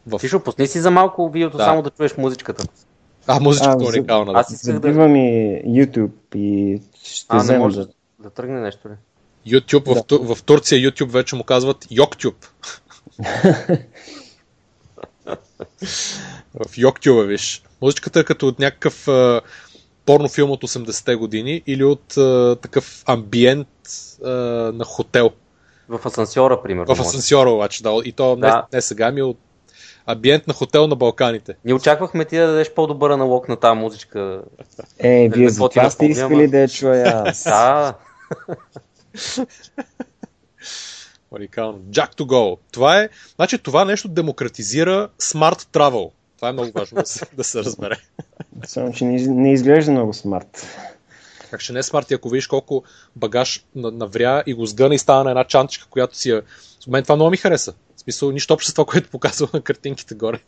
[0.07, 0.19] в...
[0.19, 1.63] Ти ще пусни си за малко видеото, Да.
[1.63, 2.63] само да чуеш музичката.
[3.27, 4.33] А, музичката е уникална.
[4.33, 4.39] Да.
[4.39, 4.87] Аз исках да...
[4.87, 7.85] Забива ми YouTube и ще А, не взема може да...
[7.85, 8.93] да, да тръгне нещо ли?
[9.47, 12.35] YouTube, в, Ту- в Турция YouTube вече му казват Йоктюб.
[16.53, 17.63] в YouTube, виж.
[17.81, 19.41] Музичката е като от някакъв а,
[20.05, 23.67] порнофилм от 80-те години или от а, такъв амбиент
[24.25, 24.29] а,
[24.73, 25.31] на хотел.
[25.89, 26.95] В асансьора, примерно.
[26.95, 27.01] В може.
[27.09, 28.01] асансьора обаче, да.
[28.05, 28.65] И то не, Да.
[28.73, 29.37] не сега, ми от
[30.05, 31.55] амбиент на хотел на Балканите.
[31.65, 34.41] Ние очаквахме ти да дадеш по-добър аналог на тази музичка.
[34.99, 37.43] Е, вие не за това сте искали да я чуя аз.
[37.43, 37.93] Да,
[41.31, 41.79] Уникално.
[41.79, 42.57] Jack to go.
[42.71, 46.11] Това е, значи това нещо демократизира smart travel.
[46.35, 47.97] Това е много важно да се, да се разбере.
[48.65, 50.67] Само, че не, не изглежда много смарт.
[51.51, 52.83] Как ще не е смарт, ако видиш колко
[53.15, 56.41] багаж на- навря и го сгъна и стана на една чантичка, която си е...
[56.79, 57.73] С мен това много ми хареса.
[57.95, 60.39] В смисъл, нищо общо с това, което показва на картинките горе.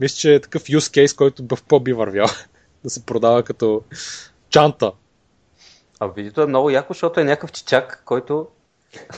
[0.00, 2.26] Мисля, че е такъв use case, който в по-би вървял.
[2.84, 3.82] да се продава като
[4.50, 4.92] чанта.
[6.02, 8.46] А видеото е много яко, защото е някакъв чичак, който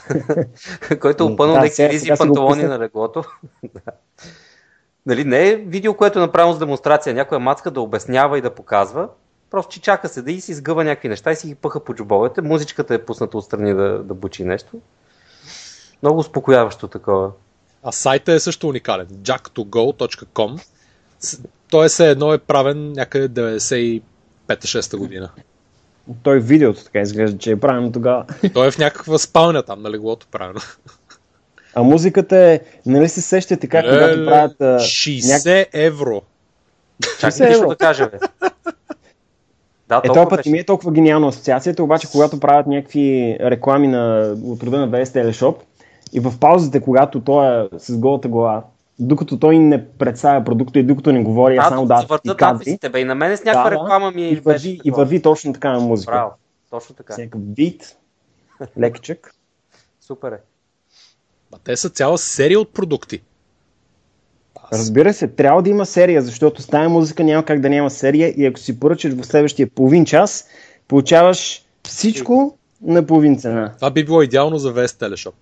[1.01, 3.23] който е опънал Да, някакви ризи панталони на леглото.
[3.73, 3.91] Да.
[5.05, 7.13] нали, не е видео, което е направено с демонстрация.
[7.13, 9.09] Някоя мацка да обяснява и да показва.
[9.51, 12.41] Просто чичака седи и си сгъва някакви неща и си ги пъха по джобовете.
[12.41, 14.81] Музичката е пусната отстрани да, да бучи нещо.
[16.01, 17.31] Много успокояващо такова.
[17.83, 19.07] А сайта е също уникален.
[19.07, 20.65] jacktogo.com
[21.69, 23.59] Той е все едно е правен някъде
[24.49, 25.31] 95-6 година.
[26.23, 28.25] Той видеото така изглежда, че е правилно тогава.
[28.43, 30.59] И той е в някаква спалня там на леглото правено.
[31.75, 34.61] А музиката е, нали се сещате как когато правят...
[34.61, 36.21] а, 60 евро.
[37.19, 37.69] Чакай 60 нещо евро.
[37.69, 38.17] да кажа, бе.
[39.87, 40.49] Да, Е, този път беше.
[40.49, 44.89] не ми е толкова гениална асоциацията, обаче когато правят някакви реклами на, от рода на
[44.89, 45.55] VS Teleshop
[46.13, 48.63] и в паузите, когато той е с голата глава,
[48.99, 52.79] докато той не представя продукта и докато не говори, а А, само да, въртат кадри,
[52.91, 53.01] бе.
[53.01, 56.11] И на мене с някаква Да, реклама ми и, върви, и върви точно такава музика.
[56.11, 56.31] Браво,
[56.69, 57.13] точно така.
[57.13, 57.97] Всякакъв бит,
[58.79, 59.35] лекичък.
[60.01, 60.39] Супер е.
[61.53, 63.21] А те са цяла серия от продукти.
[64.63, 67.89] Аз- Разбира се, трябва да има серия, защото с тази музика няма как да няма
[67.89, 70.47] серия и ако си поръчаш в следващия половин час,
[70.87, 73.73] получаваш всичко на половин цена.
[73.75, 75.33] Това би било идеално за VS Teleshop.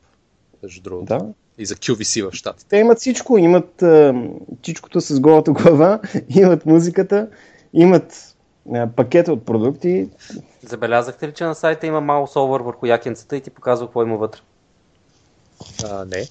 [0.64, 1.06] Между другото.
[1.06, 1.26] Да.
[1.58, 2.70] И за QVC в щатите.
[2.70, 3.38] Те имат всичко.
[3.38, 4.14] Имат а,
[4.62, 6.00] всичкото с голата глава,
[6.30, 7.30] имат музиката,
[7.74, 8.36] имат
[8.74, 10.10] а, пакета от продукти.
[10.64, 14.18] Забелязахте ли, че на сайта има малко солвър върху якенцата и ти показва какво има
[14.18, 14.40] вътре?
[15.90, 16.28] А, не.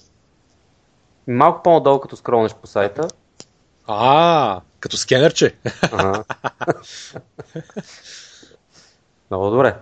[1.27, 3.07] Малко по-надолу, като скролнеш по сайта.
[3.87, 5.55] А, като скенерче.
[5.91, 6.23] Ага.
[9.31, 9.75] Много добре.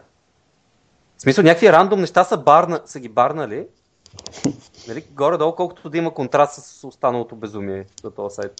[1.17, 3.67] В смисъл, някакви рандом неща са, барна, са ги барнали.
[4.87, 8.51] Нали, горе-долу, колкото да има контраст с останалото безумие за този сайт.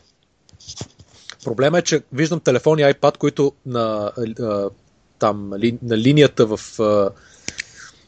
[1.44, 4.70] Проблема е, че виждам телефони iPad, които на, а,
[5.20, 7.10] там, ли, на линията в а,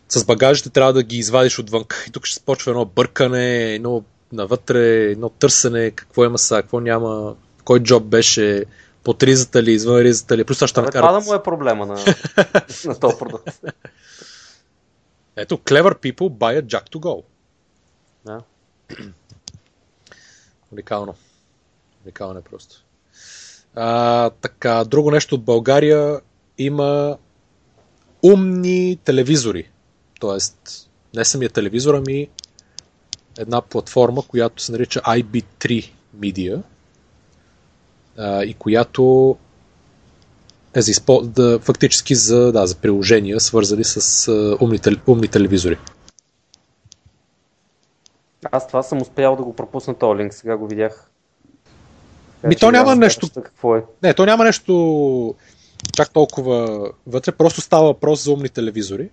[0.10, 1.86] с багажите трябва да ги извадиш отвън.
[2.08, 7.36] И тук ще почва едно бъркане, едно навътре, едно търсене, какво има са, какво няма,
[7.64, 8.66] кой джоб беше,
[9.04, 10.44] под ризата ли, извън ризата ли.
[10.44, 10.94] Плюс ще накарат...
[10.94, 11.94] Това да му е проблема на,
[12.86, 13.50] на този продукт.
[15.36, 17.24] Ето, clever people buy a jack to go.
[18.26, 18.42] Да.
[20.72, 21.16] Уникално.
[22.06, 22.84] Уникално е просто.
[23.76, 26.22] А, така, друго нещо от България
[26.58, 27.18] има
[28.24, 29.70] умни телевизори.
[30.20, 32.28] Тоест, не самия телевизор, ами
[33.38, 36.62] една платформа, която се нарича IB3 Media
[38.18, 39.38] а, и която
[40.76, 45.78] е за да, фактически за, да, за приложения, свързани с а, умни, умни телевизори.
[48.52, 51.10] Аз това съм успял да го пропусна този линк, сега го видях.
[52.44, 53.30] Ми то няма нещо.
[53.44, 53.84] Какво е?
[54.04, 55.36] Не, то няма нещо
[55.94, 59.10] чак толкова вътре, просто става въпрос за умни телевизори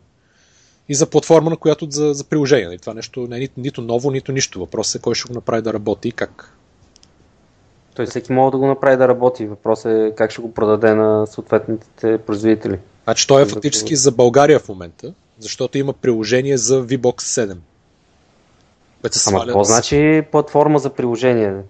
[0.89, 2.66] и за платформа, на която за, за приложение.
[2.66, 4.61] Нали, това нещо не е нито, нито ново, нито нищо.
[4.61, 6.57] Въпросът е кой ще го направи да работи и как.
[7.95, 9.47] Той всеки може да го направи да работи.
[9.47, 12.78] Въпросът е как ще го продаде на съответните производители.
[13.05, 17.57] Значи той е фактически за България в момента, защото има приложение за VBOX 7.
[19.27, 21.63] Ама какво значи платформа за приложение?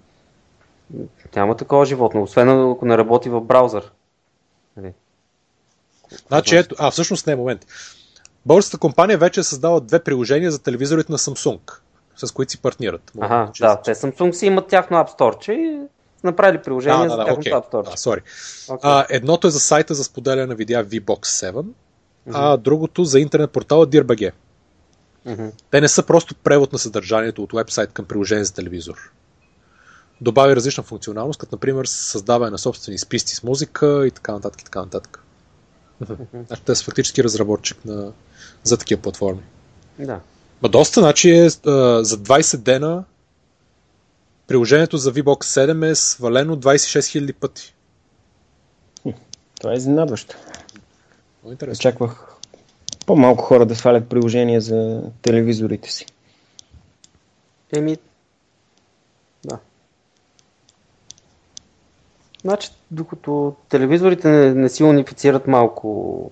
[1.36, 3.92] Няма такова животно, освен ако не работи в браузър.
[4.76, 4.92] Нали?
[6.28, 7.66] Значи ето, а всъщност не, момент.
[8.46, 11.60] Българската компания вече е създала две приложения за телевизорите на Samsung,
[12.16, 13.12] с които си партнират.
[13.20, 15.78] Ага, да, те Samsung си имат тяхно App Store, че
[16.24, 17.52] направили приложение да, за да, тяхното okay.
[17.52, 17.84] App Store.
[17.84, 18.22] Да, sorry.
[18.68, 18.78] Okay.
[18.82, 21.64] А, едното е за сайта за споделяне на видеа VBOX 7, mm-hmm.
[22.32, 24.32] а другото за интернет портала DearBG.
[25.26, 25.52] Mm-hmm.
[25.70, 29.12] Те не са просто превод на съдържанието от вебсайт към приложение за телевизор.
[30.20, 34.60] Добави различна функционалност, като например създаване на собствени списъци с музика и така нататък.
[34.60, 35.24] И така нататък.
[36.04, 36.64] Mm-hmm.
[36.64, 38.12] Те са фактически разработчик на,
[38.62, 39.42] за такива платформи.
[39.98, 40.20] Да.
[40.62, 43.04] Ма доста, значи е, за 20 дена
[44.46, 47.74] приложението за VBOX 7 е свалено 26 000 пъти.
[49.60, 50.36] Това е изненадващо.
[51.46, 51.80] Интересно.
[51.80, 52.29] Очаквах
[53.10, 56.06] по-малко хора да свалят приложения за телевизорите си.
[57.76, 57.96] Еми,
[59.44, 59.58] да.
[62.42, 66.30] Значи, докато телевизорите не, не си унифицират малко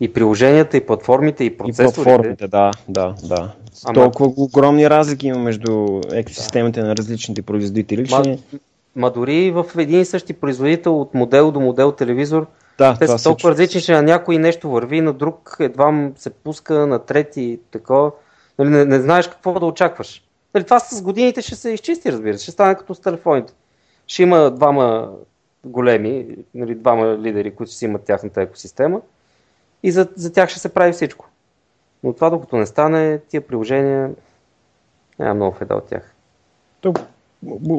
[0.00, 2.00] и приложенията, и платформите, и процесорите.
[2.00, 3.52] И платформите, да, да, да.
[3.84, 3.94] Ама...
[3.94, 6.86] Толкова огромни разлики има между екосистемите да.
[6.86, 8.06] на различните производители.
[8.10, 8.38] Ма, че...
[8.96, 12.46] ма дори в един и същи производител от модел до модел телевизор,
[12.78, 16.86] да, те са толкова различни, че на някой нещо върви, на друг едва се пуска,
[16.86, 18.12] на трети такова.
[18.58, 20.24] Нали, не, не знаеш какво да очакваш.
[20.54, 22.42] Нали, това с годините ще се изчисти, разбира се.
[22.42, 23.52] Ще стане като с телефоните.
[24.06, 25.12] Ще има двама
[25.64, 29.00] големи, нали, двама лидери, които си имат тяхната екосистема
[29.82, 31.28] и за, за тях ще се прави всичко.
[32.04, 34.10] Но това докато не стане, тия приложения
[35.18, 36.14] няма много феда от тях.
[36.80, 36.98] Тук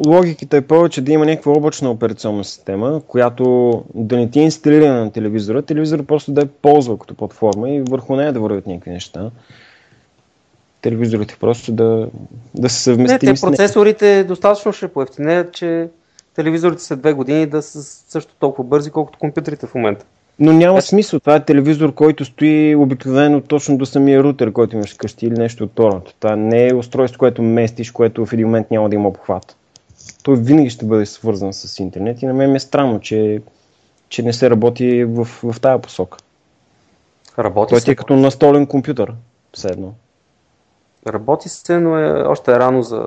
[0.06, 5.04] логиката е повече да има някаква облачна операционна система, която да не ти е инсталирана
[5.04, 8.90] на телевизора, телевизора просто да е ползва като платформа и върху нея да вървят някакви
[8.90, 9.30] неща.
[10.80, 12.08] Телевизорите просто да,
[12.54, 15.88] да се съвместим Не, те процесорите достатъчно ще поевтинеят, че
[16.34, 20.06] телевизорите след две години да са също толкова бързи, колкото компютрите в момента.
[20.38, 21.20] Но няма смисъл.
[21.20, 25.64] Това е телевизор, който стои обикновено точно до самия рутер, който имаш вкъщи или нещо
[25.64, 26.14] от торното.
[26.20, 29.56] Това не е устройство, което местиш, което в един момент няма да има обхват.
[30.22, 33.42] Той винаги ще бъде свързан с интернет и на мен ми е странно, че,
[34.08, 36.18] че не се работи в, в тази посока.
[37.38, 39.14] Работи Той е като настолен компютър,
[39.52, 39.94] все едно.
[41.06, 43.06] Работи се, но е още е рано за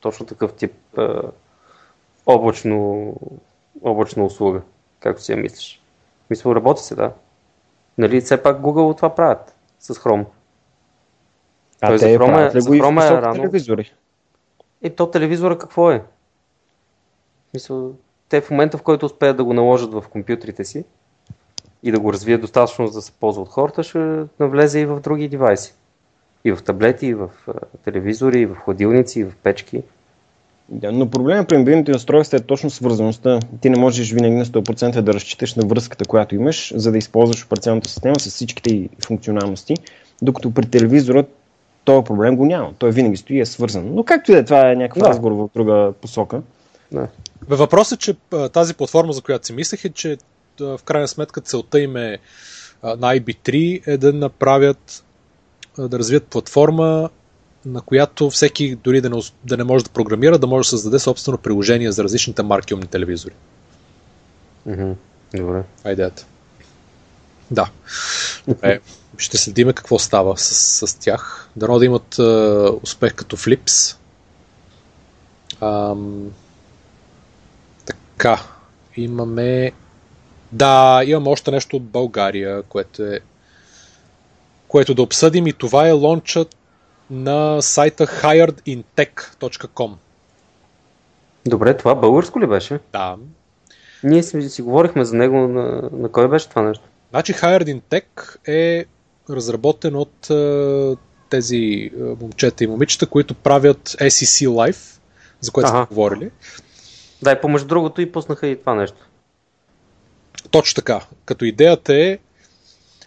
[0.00, 1.02] точно такъв тип е,
[2.26, 3.12] облачно,
[3.82, 4.60] облачна услуга,
[5.00, 5.80] както си я мислиш.
[6.30, 7.12] Мисля, работи се, да.
[7.98, 10.26] Нали, все пак Google това правят с Chrome.
[11.80, 13.34] А Той те за Chrome, е, за Chrome е рано.
[13.34, 13.94] телевизори?
[14.82, 16.04] И то телевизора какво е?
[17.54, 17.90] Мисля,
[18.28, 20.84] те в момента, в който успеят да го наложат в компютрите си
[21.82, 25.00] и да го развият достатъчно за да се ползва от хората, ще навлезе и в
[25.00, 25.74] други девайси.
[26.44, 27.30] И в таблети, и в
[27.84, 29.82] телевизори, и в хладилници, и в печки.
[30.68, 33.40] Да, но проблемът при мобилните устройства е точно свързаността.
[33.60, 37.44] Ти не можеш винаги на 100% да разчиташ на връзката, която имаш, за да използваш
[37.44, 39.74] операционната система с всичките функционалности,
[40.22, 41.24] докато при телевизора
[41.84, 42.72] този проблем го няма.
[42.78, 43.94] Той винаги стои и е свързан.
[43.94, 45.08] Но както и да е, това е някакъв да.
[45.08, 46.42] разговор в друга посока.
[46.92, 47.08] Да.
[47.48, 48.14] Въпросът е, че
[48.52, 50.16] тази платформа, за която си мислех е, че
[50.60, 52.18] в крайна сметка целта им е
[52.82, 55.04] на IB3 е да направят
[55.78, 57.10] да развият платформа,
[57.66, 60.98] на която всеки, дори да не, да не може да програмира, да може да създаде
[60.98, 63.34] собствено приложение за различните марки умни телевизори.
[64.66, 64.92] Мгм.
[65.34, 65.62] Добре.
[65.78, 66.26] Това е идеята.
[67.50, 67.70] Да.
[68.48, 68.80] Добре.
[69.18, 71.48] Ще следиме какво става с, с тях.
[71.56, 72.22] Дано да имат е,
[72.82, 73.96] успех като Flips.
[75.60, 76.30] Ам,
[77.84, 78.42] така.
[78.96, 79.72] Имаме...
[80.52, 83.20] Да, имаме още нещо от България, което е
[84.68, 86.55] което да обсъдим и това е лончът
[87.10, 89.94] на сайта hiredintech.com.
[91.46, 92.80] Добре, това българско ли беше?
[92.92, 93.16] Да.
[94.02, 96.84] Ние си, си говорихме за него, на, на кой беше това нещо?
[97.10, 98.84] Значи Hired in Tech е
[99.30, 100.96] разработен от е,
[101.30, 105.00] тези е, момчета и момичета, които правят SEC Live,
[105.40, 106.30] за което сме говорили.
[107.22, 109.08] Да, и помежду другото и пуснаха и това нещо.
[110.50, 111.00] Точно така.
[111.24, 112.18] Като идеята е,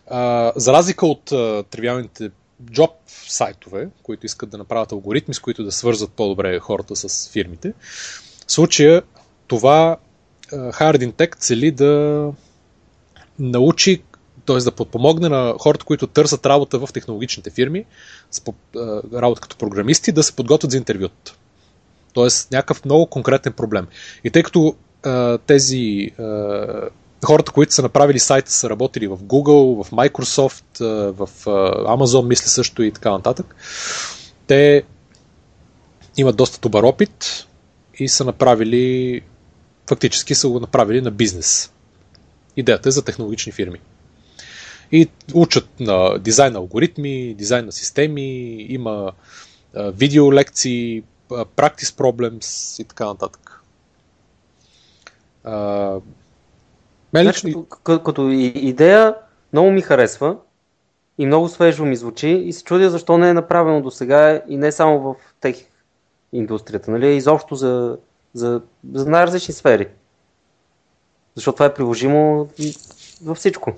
[0.07, 2.29] а, за разлика от а, тривиалните
[2.71, 7.73] джоб сайтове, които искат да направят алгоритми, с които да свързват по-добре хората с фирмите,
[8.47, 9.01] в случая
[9.47, 9.97] това
[10.51, 12.33] а, Hard Tech цели да
[13.39, 14.03] научи,
[14.45, 14.57] т.е.
[14.57, 17.85] да подпомогне на хората, които търсят работа в технологичните фирми,
[18.75, 21.35] а, работа като програмисти, да се подготвят за интервюта.
[22.13, 23.87] Тоест някакъв много конкретен проблем.
[24.23, 26.11] И тъй като а, тези
[27.25, 30.79] хората, които са направили сайта, са работили в Google, в Microsoft,
[31.11, 31.29] в
[31.85, 33.55] Amazon, мисля също и така нататък,
[34.47, 34.83] те
[36.17, 37.47] имат доста добър опит
[37.99, 39.21] и са направили,
[39.89, 41.71] фактически са го направили на бизнес.
[42.57, 43.79] Идеята е за технологични фирми.
[44.91, 49.11] И учат на дизайн на алгоритми, дизайн на системи, има
[49.75, 53.63] видео лекции, practice problems и така нататък.
[57.13, 59.15] Мен Значи, лично, като, като, идея
[59.53, 60.37] много ми харесва
[61.17, 64.57] и много свежо ми звучи и се чудя защо не е направено до сега и
[64.57, 65.55] не само в тех
[66.33, 67.97] индустрията, нали, изобщо за,
[68.33, 68.61] за,
[68.93, 69.87] за най-различни сфери.
[71.35, 72.49] Защото това е приложимо
[73.23, 73.73] във всичко.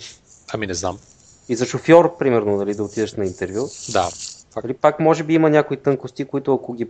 [0.53, 0.99] ами не знам.
[1.49, 3.67] И за шофьор, примерно, нали, да отидеш на интервю.
[3.89, 4.03] Да,
[4.53, 4.63] факт.
[4.63, 6.87] Нали, пак може би има някои тънкости, които ако ги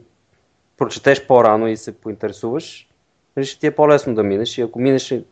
[0.77, 2.87] прочетеш по-рано и се поинтересуваш,
[3.43, 4.57] ще ти е по-лесно да минеш.
[4.57, 5.23] И ако минеш е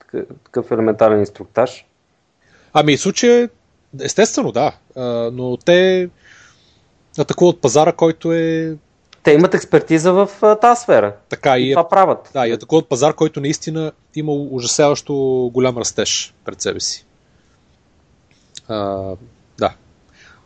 [0.43, 1.85] такъв, елементарен инструктаж,
[2.73, 3.49] Ами в случая,
[4.01, 5.01] естествено да, а,
[5.33, 6.09] но те
[7.19, 8.77] атакуват пазара, който е
[9.23, 10.29] те имат експертиза в
[10.61, 11.15] тази сфера.
[11.29, 12.29] така И и, е, това правят.
[12.33, 15.13] да, и атакуват пазар, който наистина има ужасяващо
[15.53, 17.05] голям растеж пред себе си.
[18.67, 19.15] А,
[19.57, 19.73] да.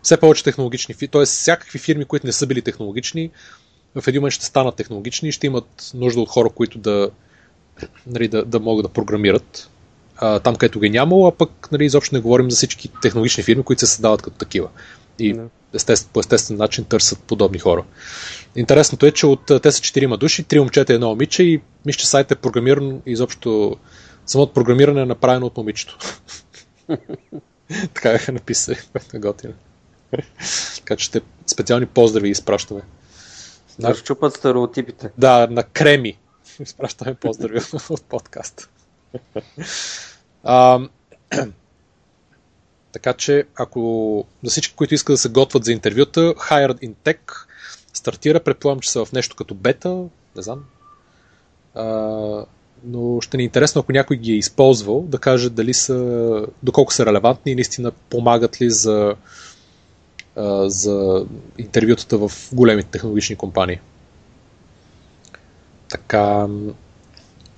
[0.02, 1.26] Все повече технологични т.е.
[1.26, 3.32] всякакви фирми, които не са били технологични,
[4.02, 7.10] в един момент ще станат технологични и ще имат нужда от хора, които да,
[8.08, 9.70] нали, да, да могат да програмират
[10.18, 13.64] а, там, където ги нямало, а пък нали, изобщо не говорим за всички технологични фирми,
[13.64, 14.70] които се създават като такива.
[15.20, 15.48] И Да.
[15.74, 17.84] естествен, по естествен начин търсят подобни хора.
[18.56, 22.00] Интересното е, че от, те са четирима души, три момчета и едно момиче и мисля,
[22.00, 23.78] че сайтът е програмиран изобщо
[24.26, 25.98] самото програмиране е направено от момичето.
[27.94, 29.54] така бяха написали, което е готино.
[30.76, 32.82] така че ще специални поздрави изпращаме.
[33.80, 35.10] Да разчупат стереотипите.
[35.18, 36.18] Да, на креми.
[36.60, 37.60] Изпращаме поздрави
[37.90, 38.70] от подкаст.
[42.92, 47.18] Така че, ако за всички, които искат да се готвят за интервюта, Hired in Tech
[47.94, 49.90] стартира, предполагам, че са в нещо като бета,
[50.36, 50.66] не знам.
[51.76, 51.86] А,
[52.84, 56.94] но ще ни е интересно, ако някой ги е използвал, да каже дали са, доколко
[56.94, 59.16] са релевантни и наистина помагат ли за,
[60.36, 61.26] а, за
[61.58, 63.80] интервютата в големите технологични компании.
[65.94, 66.48] Така,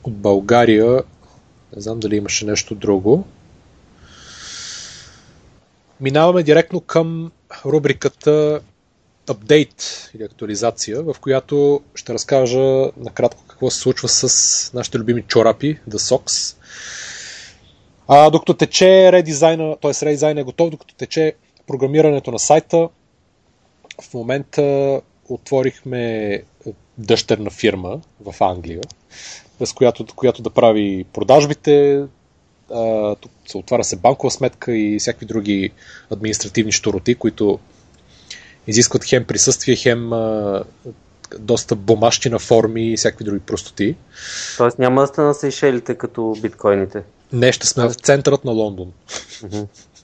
[0.03, 1.03] от България,
[1.75, 3.25] не знам дали имаше нещо друго.
[6.01, 7.31] Минаваме директно към
[7.65, 8.61] рубриката
[9.29, 15.79] апдейт или актуализация, в която ще разкажа накратко какво се случва с нашите любими чорапи,
[15.89, 16.57] The Socks.
[18.07, 20.05] А, докато тече редизайна, т.е.
[20.05, 21.33] редизайна е готов, докато тече
[21.67, 22.89] програмирането на сайта,
[24.01, 26.43] в момента отворихме
[26.97, 28.81] дъщерна фирма в Англия,
[29.59, 32.03] през която, която да прави продажбите.
[32.73, 35.71] А, тук се отваря се банкова сметка и всякакви други
[36.11, 37.59] административни щуроти, които
[38.67, 40.63] изискват хем присъствие, хем а,
[41.39, 43.95] доста бумащина форми и всякакви други простоти.
[44.57, 47.03] Тоест няма да сте на Сейшелите като биткоините.
[47.33, 48.91] Не, ще сме в центърът на Лондон.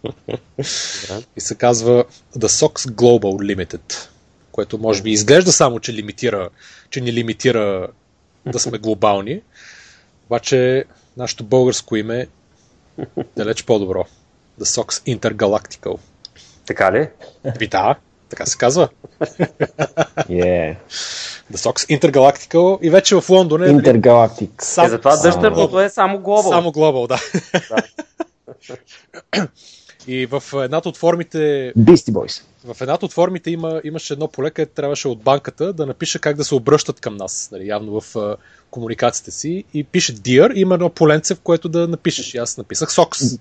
[0.03, 0.37] Добре.
[1.37, 2.05] И се казва
[2.37, 4.09] The Sox Global Limited,
[4.51, 6.49] което може би изглежда само, че лимитира,
[6.89, 7.87] че ни лимитира
[8.45, 9.41] да сме глобални,
[10.25, 10.85] обаче
[11.17, 12.27] нашето българско име е
[13.37, 14.05] далеч по-добро.
[14.61, 15.97] The Sox Intergalactical.
[16.65, 17.09] Така ли?
[17.59, 17.95] Ви да,
[18.29, 18.89] така се казва.
[20.19, 20.75] Yeah.
[21.53, 23.65] The Sox Intergalactical и вече в Лондон е...
[23.65, 24.63] нали, Интергалактик.
[24.63, 26.49] сам- Е, затова дъщерното е само Global.
[26.49, 27.19] Само Global, да.
[30.07, 31.37] и в едната от формите
[31.79, 32.43] Beastie Boys.
[32.65, 36.35] В едната от формите има, имаше едно поле, където трябваше от банката да напише как
[36.35, 38.35] да се обръщат към нас, нали, явно в а,
[38.71, 39.63] комуникациите си.
[39.73, 42.33] И пише Dear, има едно поленце, в което да напишеш.
[42.33, 43.39] И аз написах Sox.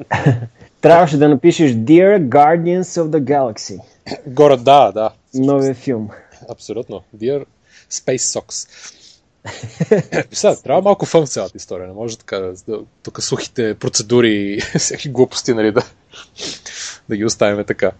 [0.80, 3.80] Трябваше да напишеш Dear Guardians of the Galaxy.
[4.26, 5.10] Горе, да, да.
[5.34, 6.08] Новия филм.
[6.48, 7.02] Абсолютно.
[7.16, 7.44] Dear
[7.90, 8.68] Space Sox.
[10.32, 11.86] Сега, трябва малко фън в цялата история.
[11.86, 15.82] Не може така, да, тук сухите процедури и всеки глупости, нали, да,
[17.08, 17.92] да ги оставим така.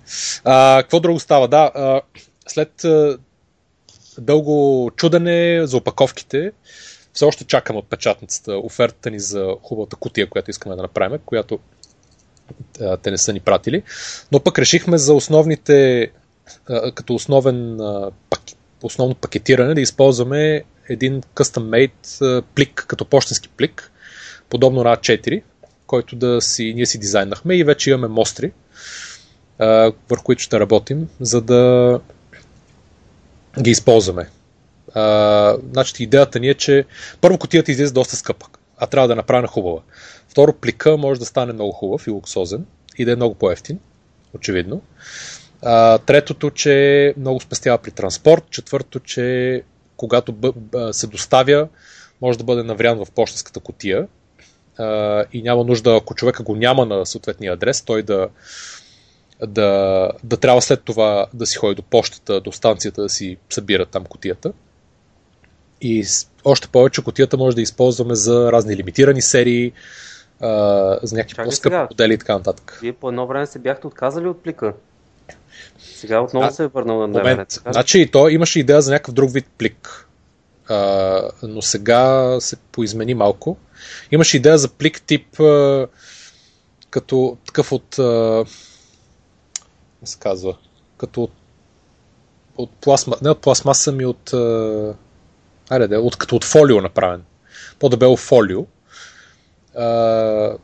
[0.44, 1.48] А, какво друго става?
[1.48, 2.00] Да, а,
[2.48, 3.18] след а,
[4.18, 6.52] дълго чудене за опаковките,
[7.12, 11.58] все още чакам от печатницата офертата ни за хубавата кутия, която искаме да направим, която
[12.80, 13.82] а, те не са ни пратили.
[14.32, 16.10] Но пък решихме за основните,
[16.68, 18.40] а, като основен а, пак,
[18.82, 23.92] основно пакетиране да използваме един custom-made а, плик, като почтенски плик,
[24.48, 25.42] подобно на A4,
[25.90, 28.52] който да си, ние си дизайнахме и вече имаме мостри,
[29.58, 32.00] а, върху които ще работим, за да
[33.60, 34.30] ги използваме.
[34.94, 36.84] А, значи идеята ни е, че
[37.20, 38.46] първо котията излезе доста скъпа,
[38.78, 39.80] а трябва да е направена хубава.
[40.28, 42.66] Второ, плика може да стане много хубав и луксозен
[42.98, 43.78] и да е много по-ефтин,
[44.34, 44.82] очевидно.
[45.62, 48.44] А, третото, че много спестява при транспорт.
[48.50, 49.62] Четвърто, че
[49.96, 51.68] когато бъ, бъ, се доставя,
[52.20, 54.06] може да бъде наврян в почтенската котия
[54.80, 58.28] а, и няма нужда, ако човека го няма на съответния адрес, той да,
[59.46, 63.86] да, да трябва след това да си ходи до почтата, до станцията да си събира
[63.86, 64.52] там котията.
[65.80, 66.04] И
[66.44, 69.72] още повече котията може да използваме за разни лимитирани серии,
[70.40, 70.48] а,
[71.02, 71.86] за някакви Чакай по-скъпи сега.
[71.90, 72.78] модели и така нататък.
[72.82, 74.72] Вие по едно време се бяхте отказали от плика.
[75.78, 77.44] Сега отново А, се е върнал на ли?
[77.70, 80.08] Значи то имаше идея за някакъв друг вид плик.
[80.68, 83.56] А, но сега се поизмени малко.
[84.10, 85.86] Имаше идея за плик тип а,
[86.90, 88.44] като такъв от а,
[90.04, 90.56] се казва,
[90.96, 91.32] като от,
[92.56, 94.94] от пластма, не от пластмаса ми от а,
[95.70, 97.22] айде, да, от, като от фолио направен.
[97.78, 98.66] По-дебело фолио.
[99.76, 100.56] А,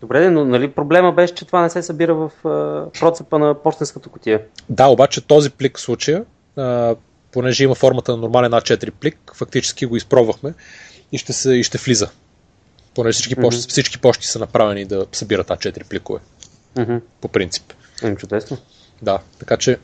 [0.00, 4.08] Добре, но нали проблема беше, че това не се събира в а, процепа на почтенската
[4.08, 4.42] котия.
[4.68, 6.24] Да, обаче този плик в случая,
[6.56, 6.96] а,
[7.32, 10.54] понеже има формата на нормален А4 плик, фактически го изпробвахме
[11.12, 12.10] и ще, се, и ще влиза.
[12.94, 13.42] Понеже всички, Мгм.
[13.42, 16.20] почти, всички почти са направени да събират А4 пликове,
[16.78, 16.96] Мгм.
[17.20, 17.72] по принцип.
[18.02, 18.58] Еми, чудесно.
[19.02, 19.78] Да, така че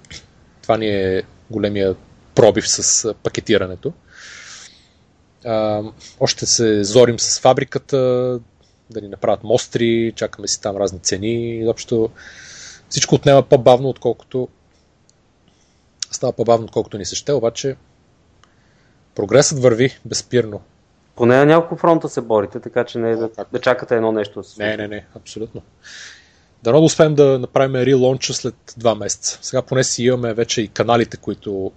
[0.62, 1.96] това ни е големия
[2.34, 3.92] пробив с пакетирането.
[5.44, 5.82] А,
[6.20, 7.96] още се зорим с фабриката,
[8.90, 11.58] да ни направят мостри, чакаме си там разни цени.
[11.58, 12.10] Изобщо
[12.88, 14.48] всичко отнема по-бавно, отколкото
[16.10, 17.76] става по-бавно, отколкото ни се ще, обаче
[19.14, 20.60] прогресът върви безспирно.
[21.16, 24.40] Поне на няколко фронта се борите, така че не е да, да чакате едно нещо.
[24.40, 24.82] да се Не, случи.
[24.82, 25.62] не, не, абсолютно.
[26.62, 29.38] Дано да успеем да направим релонча след два месеца.
[29.42, 31.72] Сега поне си имаме вече и каналите, които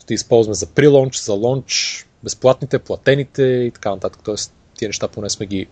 [0.00, 4.22] ще използваме за прилонч, за лонч, безплатните, платените и така нататък.
[4.24, 5.66] Тоест, тия неща поне сме ги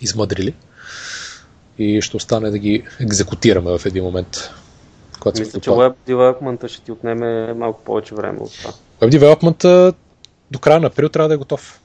[0.00, 0.54] измъдрили.
[1.78, 4.50] И ще остане да ги екзекутираме в един момент.
[5.38, 5.70] Мисля, че.
[5.70, 8.72] Web Development ще ти отнеме малко повече време от това.
[9.00, 9.94] Web Development
[10.50, 11.80] до края на април трябва да е готов.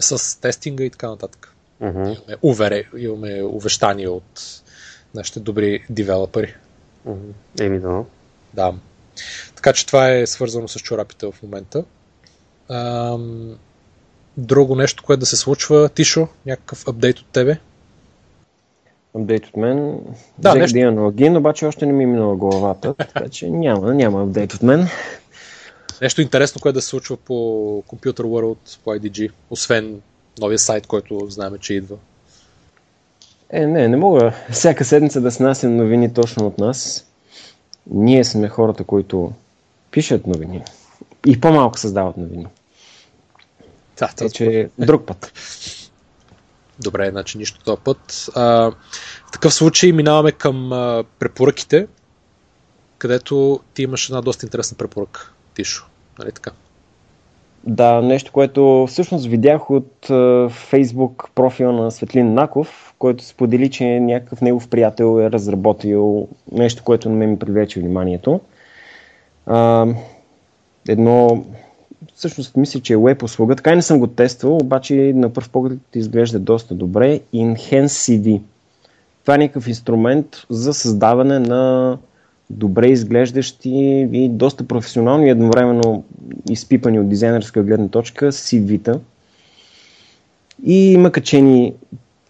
[0.00, 1.54] С тестинга и така нататък.
[1.80, 1.98] Мгм.
[1.98, 4.62] Имаме, увере, имаме увещания от
[5.14, 6.54] нашите добри девелопери.
[7.04, 7.30] Мгм.
[7.60, 8.04] Еми да.
[8.54, 8.74] Да.
[9.54, 11.84] Така че това е свързано с чорапите в момента.
[12.68, 13.56] Ам,
[14.36, 17.58] друго нещо, което да се случва, Тишо, някакъв апдейт от тебе?
[19.16, 20.00] Апдейт от мен.
[20.38, 20.74] Да, Взех нещо.
[20.74, 24.54] да имам логин, обаче още не ми е минала главата, така че няма, няма апдейт
[24.54, 24.88] от мен.
[26.02, 27.34] Нещо интересно, което да се случва по
[27.88, 30.00] Computer World, по IDG, освен
[30.38, 31.96] новия сайт, който знаем, че идва.
[33.50, 37.06] Е, не, не мога всяка седмица да снасям новини точно от нас.
[37.90, 39.32] Ние сме хората, които
[39.90, 40.62] пишат новини.
[41.26, 42.46] И по-малко създават новини.
[43.98, 45.32] Да, Така че друг път.
[46.80, 48.28] Добре, значи нищо този път.
[48.34, 48.44] А,
[49.28, 51.86] в такъв случай минаваме към а, препоръките,
[52.98, 55.20] където ти имаш една доста интересна препоръка,
[55.56, 55.86] Тишо.
[56.18, 56.50] Нали така?
[57.64, 64.00] Да, нещо, което всъщност видях от uh, Facebook профила на Светлин Наков, който сподели, че
[64.00, 68.40] някакъв негов приятел е разработил нещо, което не ме ми привлече вниманието.
[69.48, 69.94] Uh,
[70.88, 71.44] едно,
[72.14, 75.50] всъщност мисля, че е веб услуга, така и не съм го тествал, обаче на пръв
[75.50, 77.20] поглед изглежда доста добре.
[77.34, 78.40] Enhance CV.
[79.22, 81.98] Това е някакъв инструмент за създаване на
[82.50, 83.70] добре изглеждащи
[84.12, 86.04] и доста професионални едновременно
[86.50, 89.00] изпипани от дизайнерска гледна точка CV-та.
[90.64, 91.74] И има качени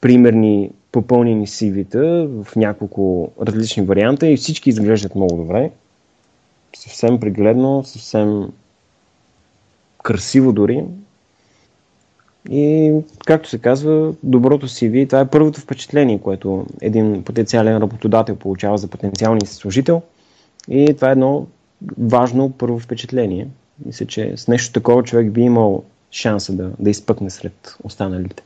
[0.01, 5.71] примерни попълнени CV-та в няколко различни варианта и всички изглеждат много добре.
[6.77, 8.49] Съвсем пригледно, съвсем
[10.03, 10.85] красиво дори.
[12.51, 12.95] И,
[13.27, 18.89] както се казва, доброто CV, това е първото впечатление, което един потенциален работодател получава за
[18.89, 20.03] потенциалния служител.
[20.69, 21.47] И това е едно
[21.99, 23.49] важно първо впечатление.
[23.87, 28.43] Мисля, че с нещо такова човек би имал шанса да, да изпъкне сред останалите.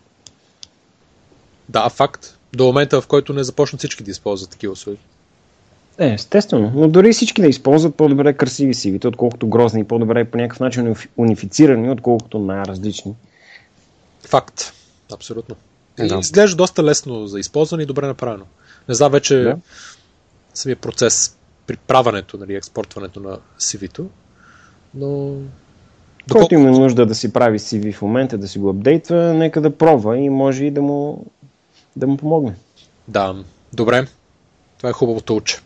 [1.68, 2.38] Да, факт.
[2.52, 4.98] До момента, в който не започнат всички да използват такива услуги.
[5.98, 6.72] Е, естествено.
[6.74, 11.90] Но дори всички да използват по-добре красиви сивите, отколкото грозни по-добре по някакъв начин унифицирани,
[11.90, 13.14] отколкото най-различни.
[14.30, 14.72] Факт.
[15.12, 15.56] Абсолютно.
[15.98, 16.18] И да.
[16.18, 18.44] изглежда доста лесно за използване и добре направено.
[18.88, 19.56] Не знам вече да.
[20.54, 21.36] самия процес
[21.66, 24.06] при праването, нали, експортването на CV-то,
[24.94, 25.36] но...
[26.32, 29.76] Който има нужда да си прави CV в момента, да си го апдейтва, нека да
[29.76, 31.26] пробва и може и да му,
[31.96, 32.54] да му помогне.
[33.08, 34.06] Да, добре.
[34.76, 35.58] Това е хубавото уче.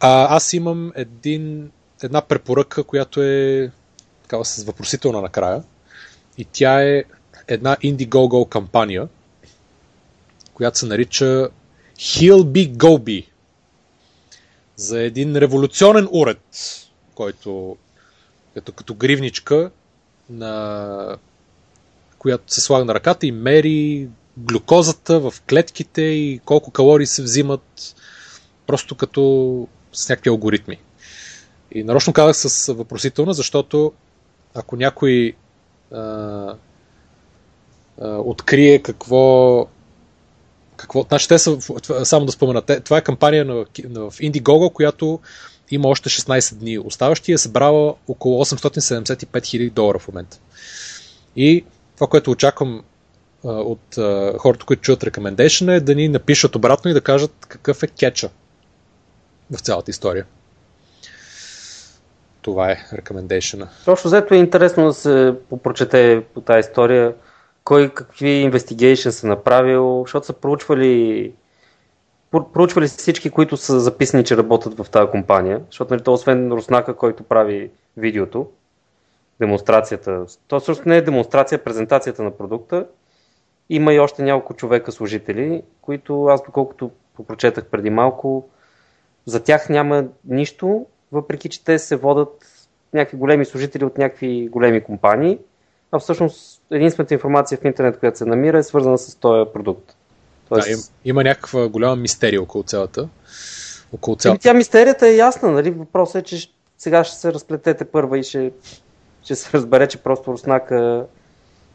[0.00, 1.70] А, аз имам един,
[2.02, 3.70] една препоръка, която е
[4.22, 5.62] такава с въпросителна накрая.
[6.38, 7.04] И тя е
[7.48, 9.08] една Indiegogo кампания,
[10.54, 11.48] която се нарича
[11.98, 13.26] Heal Be
[14.76, 16.42] За един революционен уред,
[17.14, 17.76] който
[18.54, 19.70] като, като гривничка,
[20.30, 21.16] на
[22.18, 27.94] която се слага на ръката и мери глюкозата в клетките и колко калории се взимат
[28.66, 30.78] просто като с някакви алгоритми.
[31.74, 33.92] И нарочно казах с въпросителна, защото
[34.54, 35.34] ако някой
[38.00, 39.66] открие какво
[40.76, 41.58] какво, значи те са,
[42.04, 43.54] само да спомена, това е кампания на,
[43.84, 45.20] на, в Indiegogo, която
[45.70, 50.38] има още 16 дни оставащи и е събрала около 875 000 долара в момента.
[51.36, 51.64] И
[51.94, 52.82] това, което очаквам
[53.44, 53.94] от
[54.38, 58.30] хората, които чуят recommendation е да ни напишат обратно и да кажат какъв е кетча
[59.50, 60.26] в цялата история.
[62.42, 63.68] Това е recommendation.
[63.84, 67.14] Точно взето е интересно да се попрочете по тази история
[67.64, 71.32] кой какви инвестигейшн са направил, защото са проучвали
[72.52, 76.96] проучвали всички, които са записани, че работят в тази компания, защото нали, то освен Руснака,
[76.96, 78.46] който прави видеото,
[79.40, 82.86] демонстрацията, то всъщност не е демонстрация, презентацията на продукта,
[83.70, 88.48] има и още няколко човека служители, които аз доколкото попрочетах преди малко,
[89.26, 92.46] за тях няма нищо, въпреки че те се водат
[92.92, 95.38] някакви големи служители от някакви големи компании,
[95.92, 99.96] а всъщност единствената информация в интернет, която се намира е свързана с този продукт.
[100.48, 100.66] Тоест...
[100.66, 103.08] Да, има, има някаква голяма мистерия около цялата.
[103.92, 104.42] Около цялата.
[104.42, 105.70] Тя мистерията е ясна, нали?
[105.70, 108.52] Въпросът е, че сега ще се разплетете първа и ще,
[109.22, 111.06] ще се разбере, че просто Руснака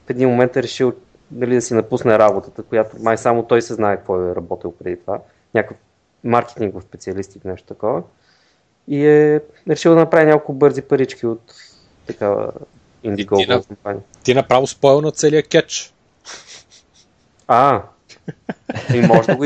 [0.06, 0.94] в един момент е решил
[1.32, 5.00] нали, да си напусне работата, която май само той се знае какво е работил преди
[5.00, 5.20] това.
[5.54, 5.78] Някакъв
[6.24, 8.04] маркетингов специалист или нещо такова.
[8.88, 11.42] И е решил да направи няколко бързи парички от
[12.08, 12.52] такава
[13.06, 14.04] Indiegogo компания.
[14.24, 15.94] Ти направо спойл на целия кетч.
[17.48, 17.84] А,
[18.94, 19.44] и може да го...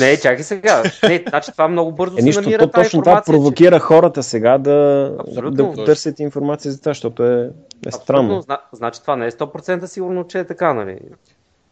[0.00, 0.82] Не, чакай сега.
[1.08, 3.80] Не, значи това много бързо е, се намира тази точно това провокира че...
[3.80, 4.72] хората сега да,
[5.50, 7.50] да потърсят информация за това, защото е,
[7.86, 8.44] е странно.
[8.72, 10.98] Значи това не е 100% сигурно, че е така, нали?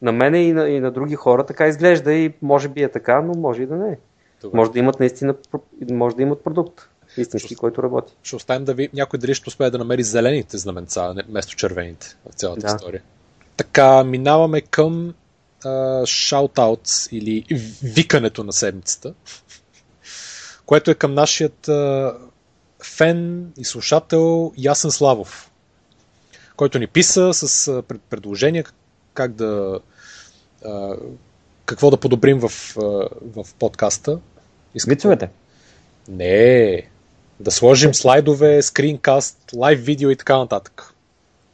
[0.02, 3.22] На мене и на, и на други хора така изглежда и може би е така,
[3.22, 3.96] но може и да не е.
[4.52, 5.34] Може да имат наистина,
[5.90, 8.12] може да имат продукт истински, ще, който работи.
[8.22, 12.34] Ще оставим да ви, някой дали ще успее да намери зелените знаменца, вместо червените в
[12.34, 12.66] цялата да.
[12.66, 13.02] история.
[13.56, 15.14] Така, минаваме към
[16.06, 17.44] шаутаутс или
[17.82, 19.14] викането на седмицата,
[20.66, 22.14] което е към нашият а,
[22.84, 25.50] фен и слушател Ясен Славов,
[26.56, 28.64] който ни писа с а, предложения
[29.14, 29.80] как да
[30.64, 30.96] а,
[31.66, 32.48] какво да подобрим в,
[33.36, 34.18] в подкаста.
[34.86, 35.30] Вицовете?
[36.08, 36.82] Не,
[37.40, 40.94] да сложим слайдове, скринкаст, лайв видео и така нататък.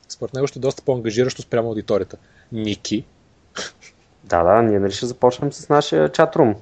[0.09, 2.17] Според него ще е доста по-ангажиращо спрямо аудиторията.
[2.53, 3.05] Ники.
[4.25, 6.55] Да, да, ние нали ще започнем с нашия чатрум,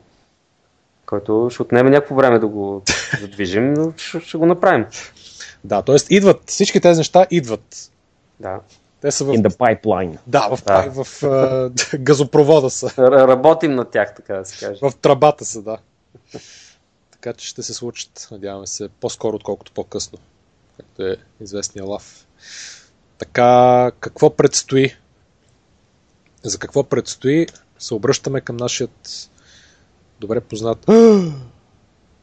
[1.06, 2.82] който ще отнеме някакво време да го
[3.20, 4.86] задвижим, но ще, ще го направим.
[5.64, 5.96] Да, т.е.
[6.10, 7.90] идват, всички тези неща идват.
[8.40, 8.60] Да.
[9.00, 9.28] Те са в...
[9.28, 10.18] In the pipeline.
[10.26, 10.90] Да, в, да.
[10.90, 12.88] в, uh, газопровода са.
[13.28, 14.80] Работим на тях, така да се каже.
[14.82, 15.78] В трабата са, да.
[17.10, 20.18] така че ще се случат, надяваме се, по-скоро, отколкото по-късно.
[20.76, 22.26] Както е известния лав.
[23.18, 24.96] Така, какво предстои?
[26.42, 27.46] За какво предстои?
[27.78, 29.30] Се обръщаме към нашият
[30.20, 30.78] добре познат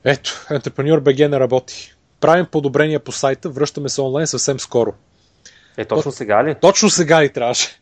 [0.03, 1.95] Ето, Entrepreneur BG не работи.
[2.19, 4.93] Правим подобрения по сайта, връщаме се онлайн съвсем скоро.
[5.77, 6.55] Е, точно сега ли?
[6.55, 7.81] Точно сега ли трябваше?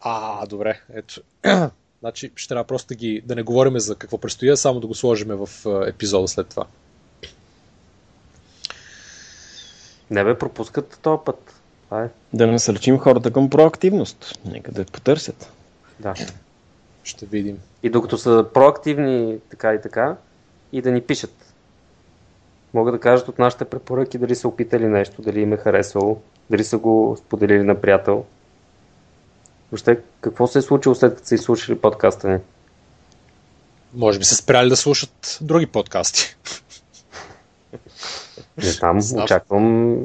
[0.00, 1.20] а, добре, ето.
[2.00, 4.86] значи ще трябва просто да, ги, да не говорим за какво предстои, а само да
[4.86, 5.48] го сложим в
[5.88, 6.66] епизода след това.
[10.10, 11.52] Не бе, пропускат този път.
[11.84, 12.08] Това е.
[12.32, 14.38] Да насърчим хората към проактивност.
[14.44, 15.52] Нека да я потърсят.
[16.00, 16.14] Да.
[17.04, 17.58] Ще видим.
[17.82, 20.16] И докато са проактивни така и така,
[20.72, 21.54] и да ни пишат.
[22.76, 26.20] Могат да кажат от нашите препоръки дали са опитали нещо, дали им е харесало,
[26.50, 28.24] дали са го споделили на приятел.
[29.72, 32.38] Въобще, какво се е случило след като са изслушали подкаста ни?
[33.94, 36.36] Може би са спряли да слушат други подкасти.
[38.56, 39.98] Не знам, очаквам,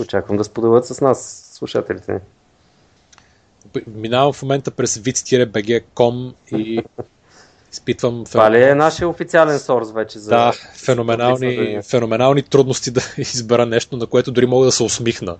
[0.00, 2.18] очаквам да споделят с нас слушателите ни.
[3.86, 6.82] Минавам в момента през vic-bg.com и
[7.76, 10.30] изпитвам Това ли е нашия официален сорс вече за...
[10.30, 15.36] да, феноменални, феноменални трудности да избера нещо, на което дори мога да се усмихна.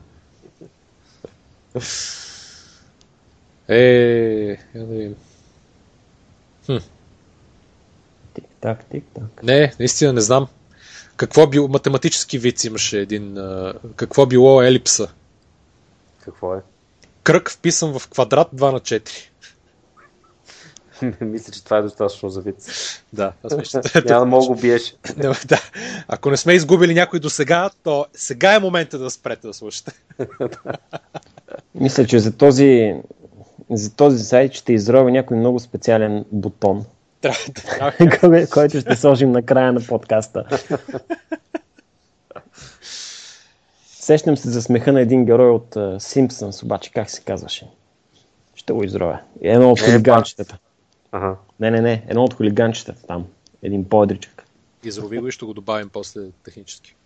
[3.69, 5.15] Е, я да видим.
[8.35, 9.43] Тик-так, тик-так.
[9.43, 10.47] Не, наистина не знам.
[11.17, 13.39] Какво било, математически вид имаше един,
[13.97, 15.09] какво било елипса.
[16.25, 16.59] Какво е?
[17.23, 19.11] Кръг вписан в квадрат 2 на 4.
[21.21, 22.57] Мисля, че това е достатъчно за вид.
[23.13, 24.97] Да, аз мисля, че Няма да мога биеш.
[25.47, 25.61] Да.
[26.09, 29.93] Ако не сме изгубили някой до сега, то сега е момента да спрете да слушате.
[31.75, 32.95] Мисля, че за този,
[33.71, 36.85] за този сайт ще изрови някой много специален бутон,
[38.53, 40.45] който ще сложим на края на подкаста.
[43.87, 47.71] Сещам се за смеха на един герой от uh, Simpsons, обаче как се казваше?
[48.55, 49.19] Ще го изровя.
[49.41, 50.59] Едно от Не, хулиганчетата.
[51.17, 51.37] Ага.
[51.61, 52.05] Не, не, не.
[52.09, 53.27] Едно от хулиганчетата там.
[53.63, 54.45] Един по-едричък.
[54.85, 56.97] Изрови го и ще го добавим после технически.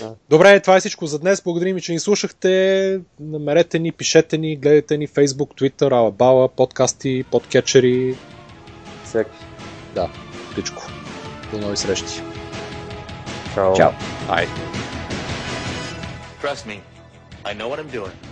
[0.00, 0.14] Да.
[0.30, 1.42] Добре, това е всичко за днес.
[1.42, 3.00] Благодарим ви, че ни слушахте.
[3.20, 8.16] Намерете ни, пишете ни, гледайте ни Facebook, Twitter, Алабала, подкасти, подкетчери.
[9.04, 9.30] Всеки.
[9.94, 10.10] Да,
[10.52, 10.82] всичко.
[11.52, 12.22] До нови срещи.
[13.54, 13.74] Чао.
[13.74, 13.90] Чао.
[14.28, 14.46] Ай.
[16.42, 16.80] Trust me,
[17.44, 18.31] I know what I'm doing.